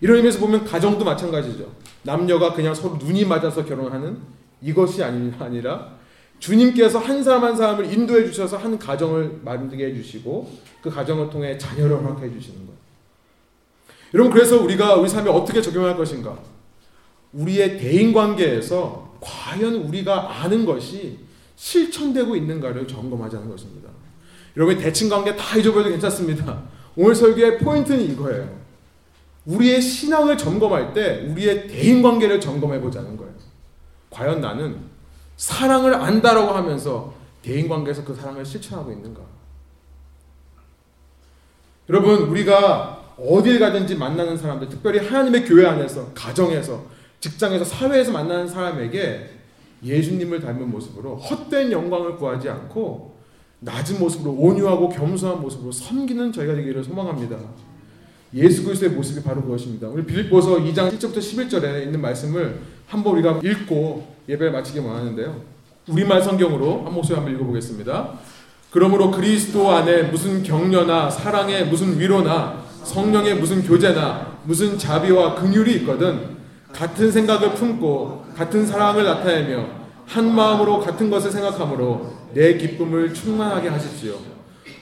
이런 0.00 0.16
의미에서 0.16 0.40
보면 0.40 0.64
가정도 0.64 1.04
마찬가지죠. 1.04 1.70
남녀가 2.02 2.52
그냥 2.52 2.74
서로 2.74 2.96
눈이 2.96 3.24
맞아서 3.24 3.64
결혼하는 3.64 4.18
이것이 4.60 5.04
아니라 5.04 5.96
주님께서 6.40 6.98
한 6.98 7.22
사람 7.22 7.44
한 7.44 7.56
사람을 7.56 7.92
인도해 7.92 8.26
주셔서 8.26 8.56
한 8.56 8.76
가정을 8.76 9.38
만들게 9.44 9.86
해 9.86 9.94
주시고 9.94 10.50
그 10.82 10.90
가정을 10.90 11.30
통해 11.30 11.56
자녀를 11.56 11.96
허락해 11.98 12.32
주시는 12.32 12.66
거예요. 12.66 12.71
여러분 14.14 14.32
그래서 14.32 14.60
우리가 14.62 14.96
우리 14.96 15.08
삶에 15.08 15.30
어떻게 15.30 15.62
적용할 15.62 15.96
것인가? 15.96 16.38
우리의 17.32 17.78
대인 17.78 18.12
관계에서 18.12 19.16
과연 19.20 19.74
우리가 19.74 20.42
아는 20.42 20.66
것이 20.66 21.18
실천되고 21.56 22.36
있는가를 22.36 22.86
점검하자는 22.86 23.48
것입니다. 23.48 23.88
여러분 24.56 24.76
대칭 24.76 25.08
관계 25.08 25.34
다 25.34 25.56
잊어버려도 25.56 25.90
괜찮습니다. 25.90 26.62
오늘 26.96 27.14
설교의 27.14 27.58
포인트는 27.58 28.00
이거예요. 28.12 28.60
우리의 29.46 29.80
신앙을 29.80 30.36
점검할 30.36 30.92
때 30.92 31.26
우리의 31.28 31.66
대인 31.68 32.02
관계를 32.02 32.40
점검해 32.40 32.80
보자는 32.80 33.16
거예요. 33.16 33.32
과연 34.10 34.40
나는 34.40 34.78
사랑을 35.36 35.94
안다라고 35.94 36.52
하면서 36.52 37.14
대인 37.40 37.68
관계에서 37.68 38.04
그 38.04 38.14
사랑을 38.14 38.44
실천하고 38.44 38.92
있는가? 38.92 39.20
여러분 41.88 42.22
우리가 42.22 43.01
어디에 43.18 43.58
가든지 43.58 43.94
만나는 43.94 44.36
사람들, 44.36 44.68
특별히 44.68 44.98
하나님의 44.98 45.44
교회 45.44 45.66
안에서, 45.66 46.10
가정에서, 46.14 46.84
직장에서, 47.20 47.64
사회에서 47.64 48.12
만나는 48.12 48.48
사람에게 48.48 49.30
예수님을 49.84 50.40
닮은 50.40 50.70
모습으로 50.70 51.16
헛된 51.16 51.72
영광을 51.72 52.16
구하지 52.16 52.48
않고 52.48 53.16
낮은 53.60 53.98
모습으로 53.98 54.32
온유하고 54.32 54.88
겸손한 54.88 55.40
모습으로 55.40 55.72
섬기는 55.72 56.32
저희가 56.32 56.54
되기를 56.54 56.82
소망합니다. 56.84 57.36
예수 58.34 58.64
그리스도의 58.64 58.92
모습이 58.92 59.22
바로 59.22 59.42
그것입니다. 59.42 59.88
우리 59.88 60.04
빌립보서 60.04 60.56
2장 60.58 60.90
1절부터 60.92 61.18
11절에 61.18 61.82
있는 61.84 62.00
말씀을 62.00 62.60
한번 62.86 63.14
우리가 63.14 63.40
읽고 63.42 64.06
예배를 64.28 64.52
마치기 64.52 64.78
원하는데요. 64.80 65.42
우리말 65.88 66.22
성경으로 66.22 66.84
한 66.84 66.94
목소리 66.94 67.16
한번 67.16 67.34
읽어보겠습니다. 67.34 68.18
그러므로 68.70 69.10
그리스도 69.10 69.70
안에 69.70 70.04
무슨 70.04 70.42
격려나 70.42 71.10
사랑에 71.10 71.64
무슨 71.64 71.98
위로나 72.00 72.64
성령의 72.84 73.36
무슨 73.36 73.62
교제나 73.62 74.38
무슨 74.44 74.78
자비와 74.78 75.34
긍휼이 75.36 75.72
있거든 75.76 76.36
같은 76.72 77.10
생각을 77.10 77.54
품고 77.54 78.26
같은 78.36 78.66
사랑을 78.66 79.04
나타내며 79.04 79.66
한 80.06 80.34
마음으로 80.34 80.80
같은 80.80 81.10
것을 81.10 81.30
생각함으로 81.30 82.12
내 82.34 82.56
기쁨을 82.56 83.14
충만하게 83.14 83.68
하십시오. 83.68 84.14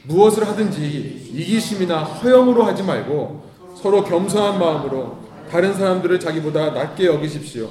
무엇을 0.04 0.46
하든지 0.46 1.30
이기심이나 1.34 2.02
허영으로 2.02 2.64
하지 2.64 2.82
말고 2.82 3.50
서로 3.80 4.04
겸손한 4.04 4.58
마음으로 4.58 5.18
다른 5.50 5.74
사람들을 5.74 6.18
자기보다 6.20 6.70
낮게 6.70 7.06
여기십시오. 7.06 7.68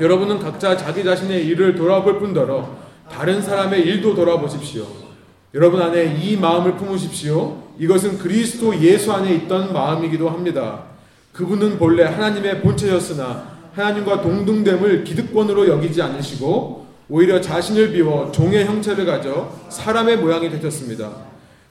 여러분은 0.00 0.38
각자 0.38 0.76
자기 0.76 1.04
자신의 1.04 1.46
일을 1.46 1.74
돌아볼 1.74 2.18
뿐더러 2.18 2.68
다른 3.10 3.42
사람의 3.42 3.82
일도 3.82 4.14
돌아보십시오. 4.14 5.09
여러분 5.52 5.82
안에 5.82 6.16
이 6.22 6.36
마음을 6.36 6.76
품으십시오. 6.76 7.60
이것은 7.76 8.18
그리스도 8.18 8.78
예수 8.80 9.12
안에 9.12 9.34
있던 9.34 9.72
마음이기도 9.72 10.30
합니다. 10.30 10.84
그분은 11.32 11.76
본래 11.76 12.04
하나님의 12.04 12.60
본체였으나 12.60 13.50
하나님과 13.74 14.22
동등됨을 14.22 15.02
기득권으로 15.02 15.68
여기지 15.68 16.02
않으시고 16.02 16.86
오히려 17.08 17.40
자신을 17.40 17.90
비워 17.92 18.30
종의 18.30 18.64
형체를 18.64 19.04
가져 19.04 19.52
사람의 19.68 20.18
모양이 20.18 20.48
되셨습니다. 20.50 21.10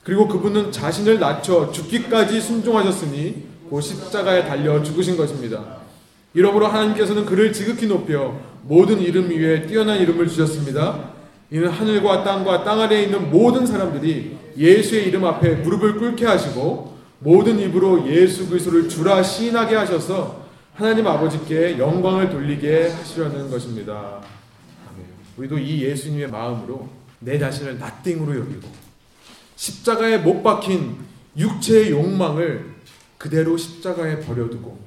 그리고 0.03 0.27
그분은 0.27 0.73
자신을 0.73 1.19
낮춰 1.19 1.71
죽기까지 1.71 2.41
순종하셨으니 2.41 3.43
그 3.69 3.79
십자가에 3.79 4.45
달려 4.45 4.83
죽으신 4.83 5.15
것입니다. 5.15 5.63
이러므로 6.33 6.67
하나님께서는 6.67 7.25
그를 7.25 7.53
지극히 7.53 7.87
높여 7.87 8.37
모든 8.63 8.99
이름 8.99 9.29
위에 9.29 9.67
뛰어난 9.67 9.99
이름을 9.99 10.27
주셨습니다. 10.27 11.18
이는 11.51 11.67
하늘과 11.69 12.23
땅과 12.23 12.63
땅 12.63 12.79
아래에 12.81 13.03
있는 13.03 13.31
모든 13.31 13.65
사람들이 13.65 14.37
예수의 14.57 15.07
이름 15.07 15.25
앞에 15.25 15.55
무릎을 15.55 15.97
꿇게 15.97 16.25
하시고 16.25 16.97
모든 17.19 17.59
입으로 17.59 18.07
예수 18.07 18.47
그리스도를 18.47 18.87
주라 18.87 19.23
시인하게 19.23 19.75
하셔서 19.75 20.45
하나님 20.75 21.07
아버지께 21.07 21.77
영광을 21.77 22.29
돌리게 22.29 22.89
하시려는 22.89 23.49
것입니다. 23.49 24.21
아멘. 24.89 25.05
우리도 25.37 25.57
이 25.57 25.81
예수님의 25.83 26.29
마음으로 26.29 26.87
내 27.19 27.37
자신을 27.37 27.79
나띵으로 27.79 28.39
여기고 28.39 28.67
십자가에 29.55 30.19
못 30.19 30.41
박힌 30.43 30.95
육체의 31.35 31.91
욕망을 31.91 32.75
그대로 33.17 33.57
십자가에 33.57 34.19
버려두고 34.21 34.77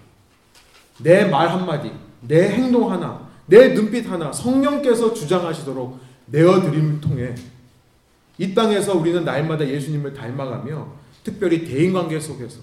내 0.98 1.28
말 1.28 1.48
한마디, 1.48 1.90
내 2.20 2.48
행동 2.50 2.90
하나, 2.90 3.28
내 3.46 3.74
눈빛 3.74 4.08
하나 4.08 4.32
성령께서 4.32 5.12
주장하시도록 5.12 6.00
내어드림을 6.32 7.00
통해 7.00 7.34
이 8.38 8.54
땅에서 8.54 8.96
우리는 8.96 9.24
날마다 9.24 9.68
예수님을 9.68 10.14
닮아가며 10.14 10.88
특별히 11.22 11.64
대인관계 11.64 12.18
속에서 12.18 12.60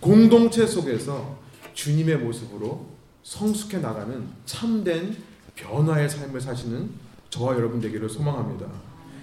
공동체 0.00 0.66
속에서 0.66 1.38
주님의 1.74 2.16
모습으로 2.18 2.86
성숙해 3.22 3.78
나가는 3.78 4.26
참된 4.44 5.16
변화의 5.54 6.08
삶을 6.08 6.40
사시는 6.40 6.90
저와 7.30 7.54
여러분 7.54 7.80
되기를 7.80 8.08
소망합니다. 8.08 8.66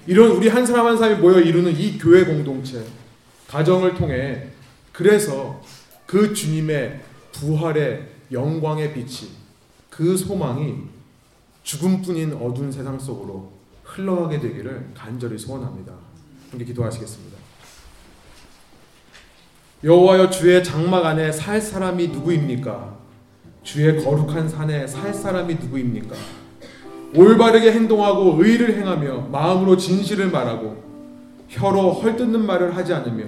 이런 0.05 0.31
우리 0.31 0.49
한 0.49 0.65
사람 0.65 0.85
한 0.85 0.97
사람이 0.97 1.21
모여 1.21 1.39
이루는 1.39 1.77
이 1.77 1.97
교회 1.97 2.23
공동체 2.25 2.85
가정을 3.47 3.95
통해 3.95 4.49
그래서 4.91 5.61
그 6.05 6.33
주님의 6.33 7.01
부활의 7.31 8.09
영광의 8.31 8.93
빛이 8.93 9.31
그 9.89 10.17
소망이 10.17 10.75
죽음뿐인 11.63 12.33
어두운 12.33 12.71
세상 12.71 12.99
속으로 12.99 13.52
흘러가게 13.83 14.39
되기를 14.39 14.91
간절히 14.95 15.37
소원합니다. 15.37 15.93
함께 16.49 16.65
기도하시겠습니다. 16.65 17.37
여호와여 19.83 20.29
주의 20.29 20.63
장막 20.63 21.05
안에 21.05 21.31
살 21.31 21.59
사람이 21.59 22.07
누구입니까? 22.07 22.97
주의 23.63 24.03
거룩한 24.03 24.47
산에 24.47 24.87
살 24.87 25.13
사람이 25.13 25.55
누구입니까? 25.55 26.15
올바르게 27.15 27.71
행동하고 27.71 28.41
의를 28.41 28.77
행하며 28.77 29.27
마음으로 29.31 29.77
진실을 29.77 30.31
말하고 30.31 30.81
혀로 31.49 31.91
헐뜯는 31.91 32.45
말을 32.45 32.75
하지 32.75 32.93
않으며 32.93 33.25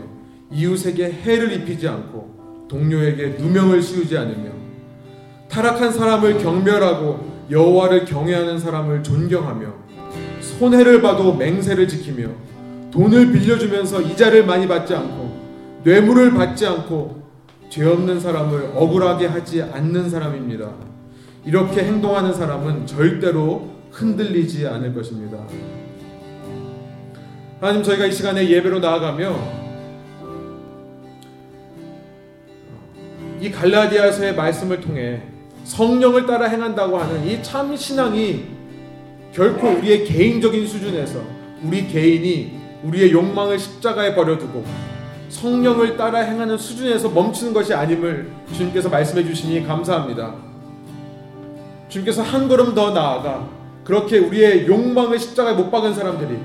이웃에게 0.51 1.12
해를 1.12 1.51
입히지 1.53 1.88
않고 1.88 2.68
동료에게 2.70 3.38
누명을 3.39 3.82
씌우지 3.82 4.18
않으며 4.18 4.51
타락한 5.49 5.91
사람을 5.91 6.39
경멸하고 6.39 7.45
여호와를 7.51 8.06
경외하는 8.06 8.58
사람을 8.60 9.03
존경하며 9.03 9.85
손해를 10.60 11.01
봐도 11.01 11.34
맹세를 11.36 11.88
지키며 11.88 12.30
돈을 12.91 13.32
빌려주면서 13.32 14.01
이자를 14.01 14.45
많이 14.45 14.68
받지 14.68 14.93
않고 14.93 15.82
뇌물을 15.84 16.34
받지 16.34 16.66
않고 16.66 17.24
죄 17.70 17.86
없는 17.86 18.20
사람을 18.20 18.72
억울하게 18.76 19.28
하지 19.28 19.62
않는 19.62 20.10
사람입니다. 20.10 20.72
이렇게 21.45 21.84
행동하는 21.84 22.34
사람은 22.34 22.88
절대로 22.88 23.70
흔들리지 23.91 24.66
않을 24.68 24.93
것입니다. 24.93 25.38
하나님 27.60 27.84
저희가 27.84 28.06
이 28.06 28.12
시간에 28.12 28.47
예배로 28.49 28.80
나아가며 28.80 29.36
이 33.41 33.51
갈라디아서의 33.51 34.36
말씀을 34.36 34.82
통해 34.82 35.22
성령을 35.66 36.26
따라 36.26 36.45
행한다고 36.47 36.97
하는 36.97 37.28
이 37.28 37.41
참 37.41 37.76
신앙이 37.76 38.45
결코 39.36 39.68
우리의 39.68 40.06
개인적인 40.06 40.66
수준에서 40.66 41.20
우리 41.62 41.88
개인이 41.88 42.58
우리의 42.84 43.12
욕망을 43.12 43.60
십자가에 43.60 44.16
버려두고 44.16 44.64
성령을 45.28 45.98
따라 45.98 46.20
행하는 46.20 46.58
수준에서 46.58 47.10
멈추는 47.10 47.54
것이 47.54 47.74
아님을 47.74 48.32
주님께서 48.54 48.88
말씀해 48.88 49.26
주시니 49.26 49.68
감사합니다. 49.68 50.36
주님께서 51.90 52.22
한 52.22 52.48
걸음 52.48 52.74
더 52.74 52.92
나아가 52.92 53.50
그렇게 53.84 54.20
우리의 54.20 54.68
욕망을 54.68 55.20
십자가에 55.20 55.54
못 55.54 55.70
박은 55.70 55.94
사람들이 55.94 56.38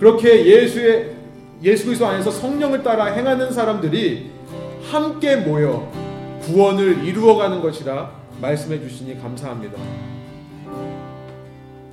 그렇게 0.00 0.46
예수의 0.46 1.14
예수 1.62 1.84
그리스도 1.84 2.06
안에서 2.06 2.30
성령을 2.32 2.82
따라 2.82 3.06
행하는 3.06 3.52
사람들이 3.52 4.32
함께 4.90 5.36
모여 5.36 5.90
구원을 6.42 7.04
이루어가는 7.04 7.62
것이라 7.62 8.10
말씀해 8.40 8.80
주시니 8.80 9.20
감사합니다. 9.22 10.15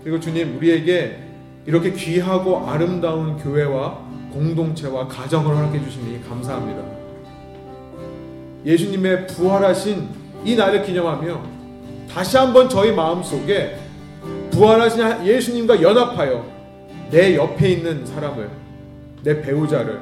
그리고 0.03 0.19
주님 0.19 0.57
우리에게 0.57 1.17
이렇게 1.65 1.93
귀하고 1.93 2.67
아름다운 2.67 3.37
교회와 3.37 4.03
공동체와 4.33 5.07
가정을 5.07 5.55
허락해 5.55 5.81
주시니 5.83 6.27
감사합니다. 6.27 6.83
예수님의 8.65 9.27
부활하신 9.27 10.09
이 10.43 10.55
날을 10.55 10.83
기념하며 10.83 11.41
다시 12.09 12.37
한번 12.37 12.67
저희 12.67 12.91
마음속에 12.91 13.77
부활하신 14.51 15.25
예수님과 15.25 15.81
연합하여 15.81 16.45
내 17.09 17.35
옆에 17.35 17.71
있는 17.71 18.05
사람을 18.05 18.49
내 19.23 19.41
배우자를 19.41 19.99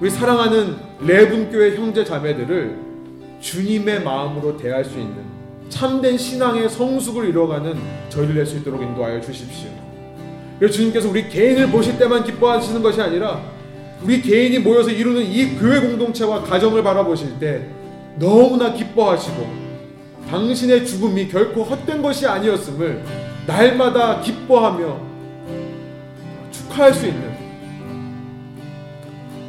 우리 0.00 0.08
사랑하는 0.08 0.76
레분교회 1.00 1.76
형제 1.76 2.04
자매들을 2.04 2.78
주님의 3.40 4.02
마음으로 4.02 4.56
대할 4.56 4.84
수 4.84 4.98
있는 4.98 5.29
참된 5.70 6.18
신앙의 6.18 6.68
성숙을 6.68 7.28
이뤄가는 7.30 7.78
저희를 8.10 8.34
낼 8.34 8.44
수 8.44 8.58
있도록 8.58 8.82
인도하여 8.82 9.20
주십시오. 9.20 9.70
그래서 10.58 10.74
주님께서 10.74 11.08
우리 11.08 11.26
개인을 11.28 11.70
보실 11.70 11.96
때만 11.98 12.24
기뻐하시는 12.24 12.82
것이 12.82 13.00
아니라 13.00 13.40
우리 14.02 14.20
개인이 14.20 14.58
모여서 14.58 14.90
이루는 14.90 15.22
이 15.22 15.56
교회 15.58 15.80
공동체와 15.80 16.42
가정을 16.42 16.82
바라보실 16.82 17.38
때 17.38 17.66
너무나 18.18 18.74
기뻐하시고 18.74 19.70
당신의 20.28 20.86
죽음이 20.86 21.28
결코 21.28 21.62
헛된 21.62 22.02
것이 22.02 22.26
아니었음을 22.26 23.02
날마다 23.46 24.20
기뻐하며 24.20 25.00
축하할 26.50 26.92
수 26.92 27.06
있는 27.06 27.30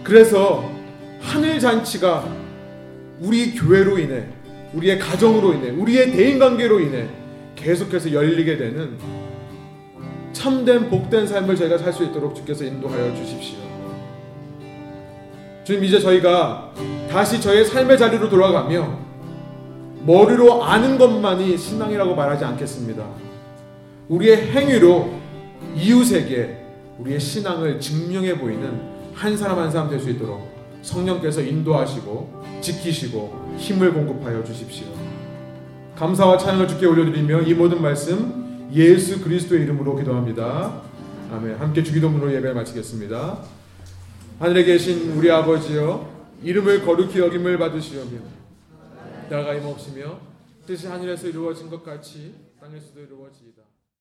그래서 0.03 0.69
하늘 1.19 1.59
잔치가 1.59 2.25
우리 3.19 3.53
교회로 3.53 3.99
인해 3.99 4.25
우리의 4.73 4.99
가정으로 4.99 5.53
인해 5.53 5.69
우리의 5.69 6.11
대인 6.11 6.39
관계로 6.39 6.79
인해 6.79 7.07
계속해서 7.55 8.11
열리게 8.13 8.57
되는 8.57 8.97
참된 10.33 10.89
복된 10.89 11.27
삶을 11.27 11.55
저희가 11.55 11.77
살 11.77 11.91
수 11.93 12.03
있도록 12.05 12.35
주께서 12.35 12.63
인도하여 12.63 13.13
주십시오. 13.15 13.57
주님 15.63 15.83
이제 15.83 15.99
저희가 15.99 16.73
다시 17.09 17.39
저의 17.39 17.65
삶의 17.65 17.97
자리로 17.97 18.29
돌아가며 18.29 18.97
머리로 20.05 20.63
아는 20.63 20.97
것만이 20.97 21.57
신앙이라고 21.57 22.15
말하지 22.15 22.45
않겠습니다. 22.45 23.05
우리의 24.09 24.51
행위로 24.51 25.13
이웃에게 25.75 26.57
우리의 26.97 27.19
신앙을 27.19 27.79
증명해 27.79 28.39
보이는 28.39 28.81
한 29.13 29.37
사람 29.37 29.59
한 29.59 29.69
사람 29.69 29.89
될 29.89 29.99
수 29.99 30.09
있도록 30.09 30.50
성령께서 30.81 31.41
인도하시고 31.41 32.61
지키시고 32.61 33.55
힘을 33.57 33.93
공급하여 33.93 34.43
주십시오. 34.43 34.87
감사와 35.95 36.37
찬양을 36.37 36.67
주께 36.67 36.85
올려드리며 36.85 37.41
이 37.43 37.53
모든 37.53 37.81
말씀 37.81 38.69
예수 38.73 39.21
그리스도의 39.21 39.63
이름으로 39.63 39.95
기도합니다. 39.95 40.81
아멘. 41.31 41.57
함께 41.57 41.83
주기도문으로 41.83 42.33
예배 42.33 42.53
마치겠습니다. 42.53 43.43
하늘에 44.39 44.63
계신 44.63 45.11
우리 45.11 45.29
아버지여 45.29 46.09
이름을 46.43 46.83
거룩히 46.83 47.19
여김을 47.19 47.57
받으시오며 47.57 48.19
나라가 49.29 49.53
임없으며 49.53 50.19
뜻이 50.65 50.87
하늘에서 50.87 51.27
이루어진 51.27 51.69
것 51.69 51.83
같이 51.83 52.33
땅에서도 52.59 52.99
이루어지이다. 52.99 53.60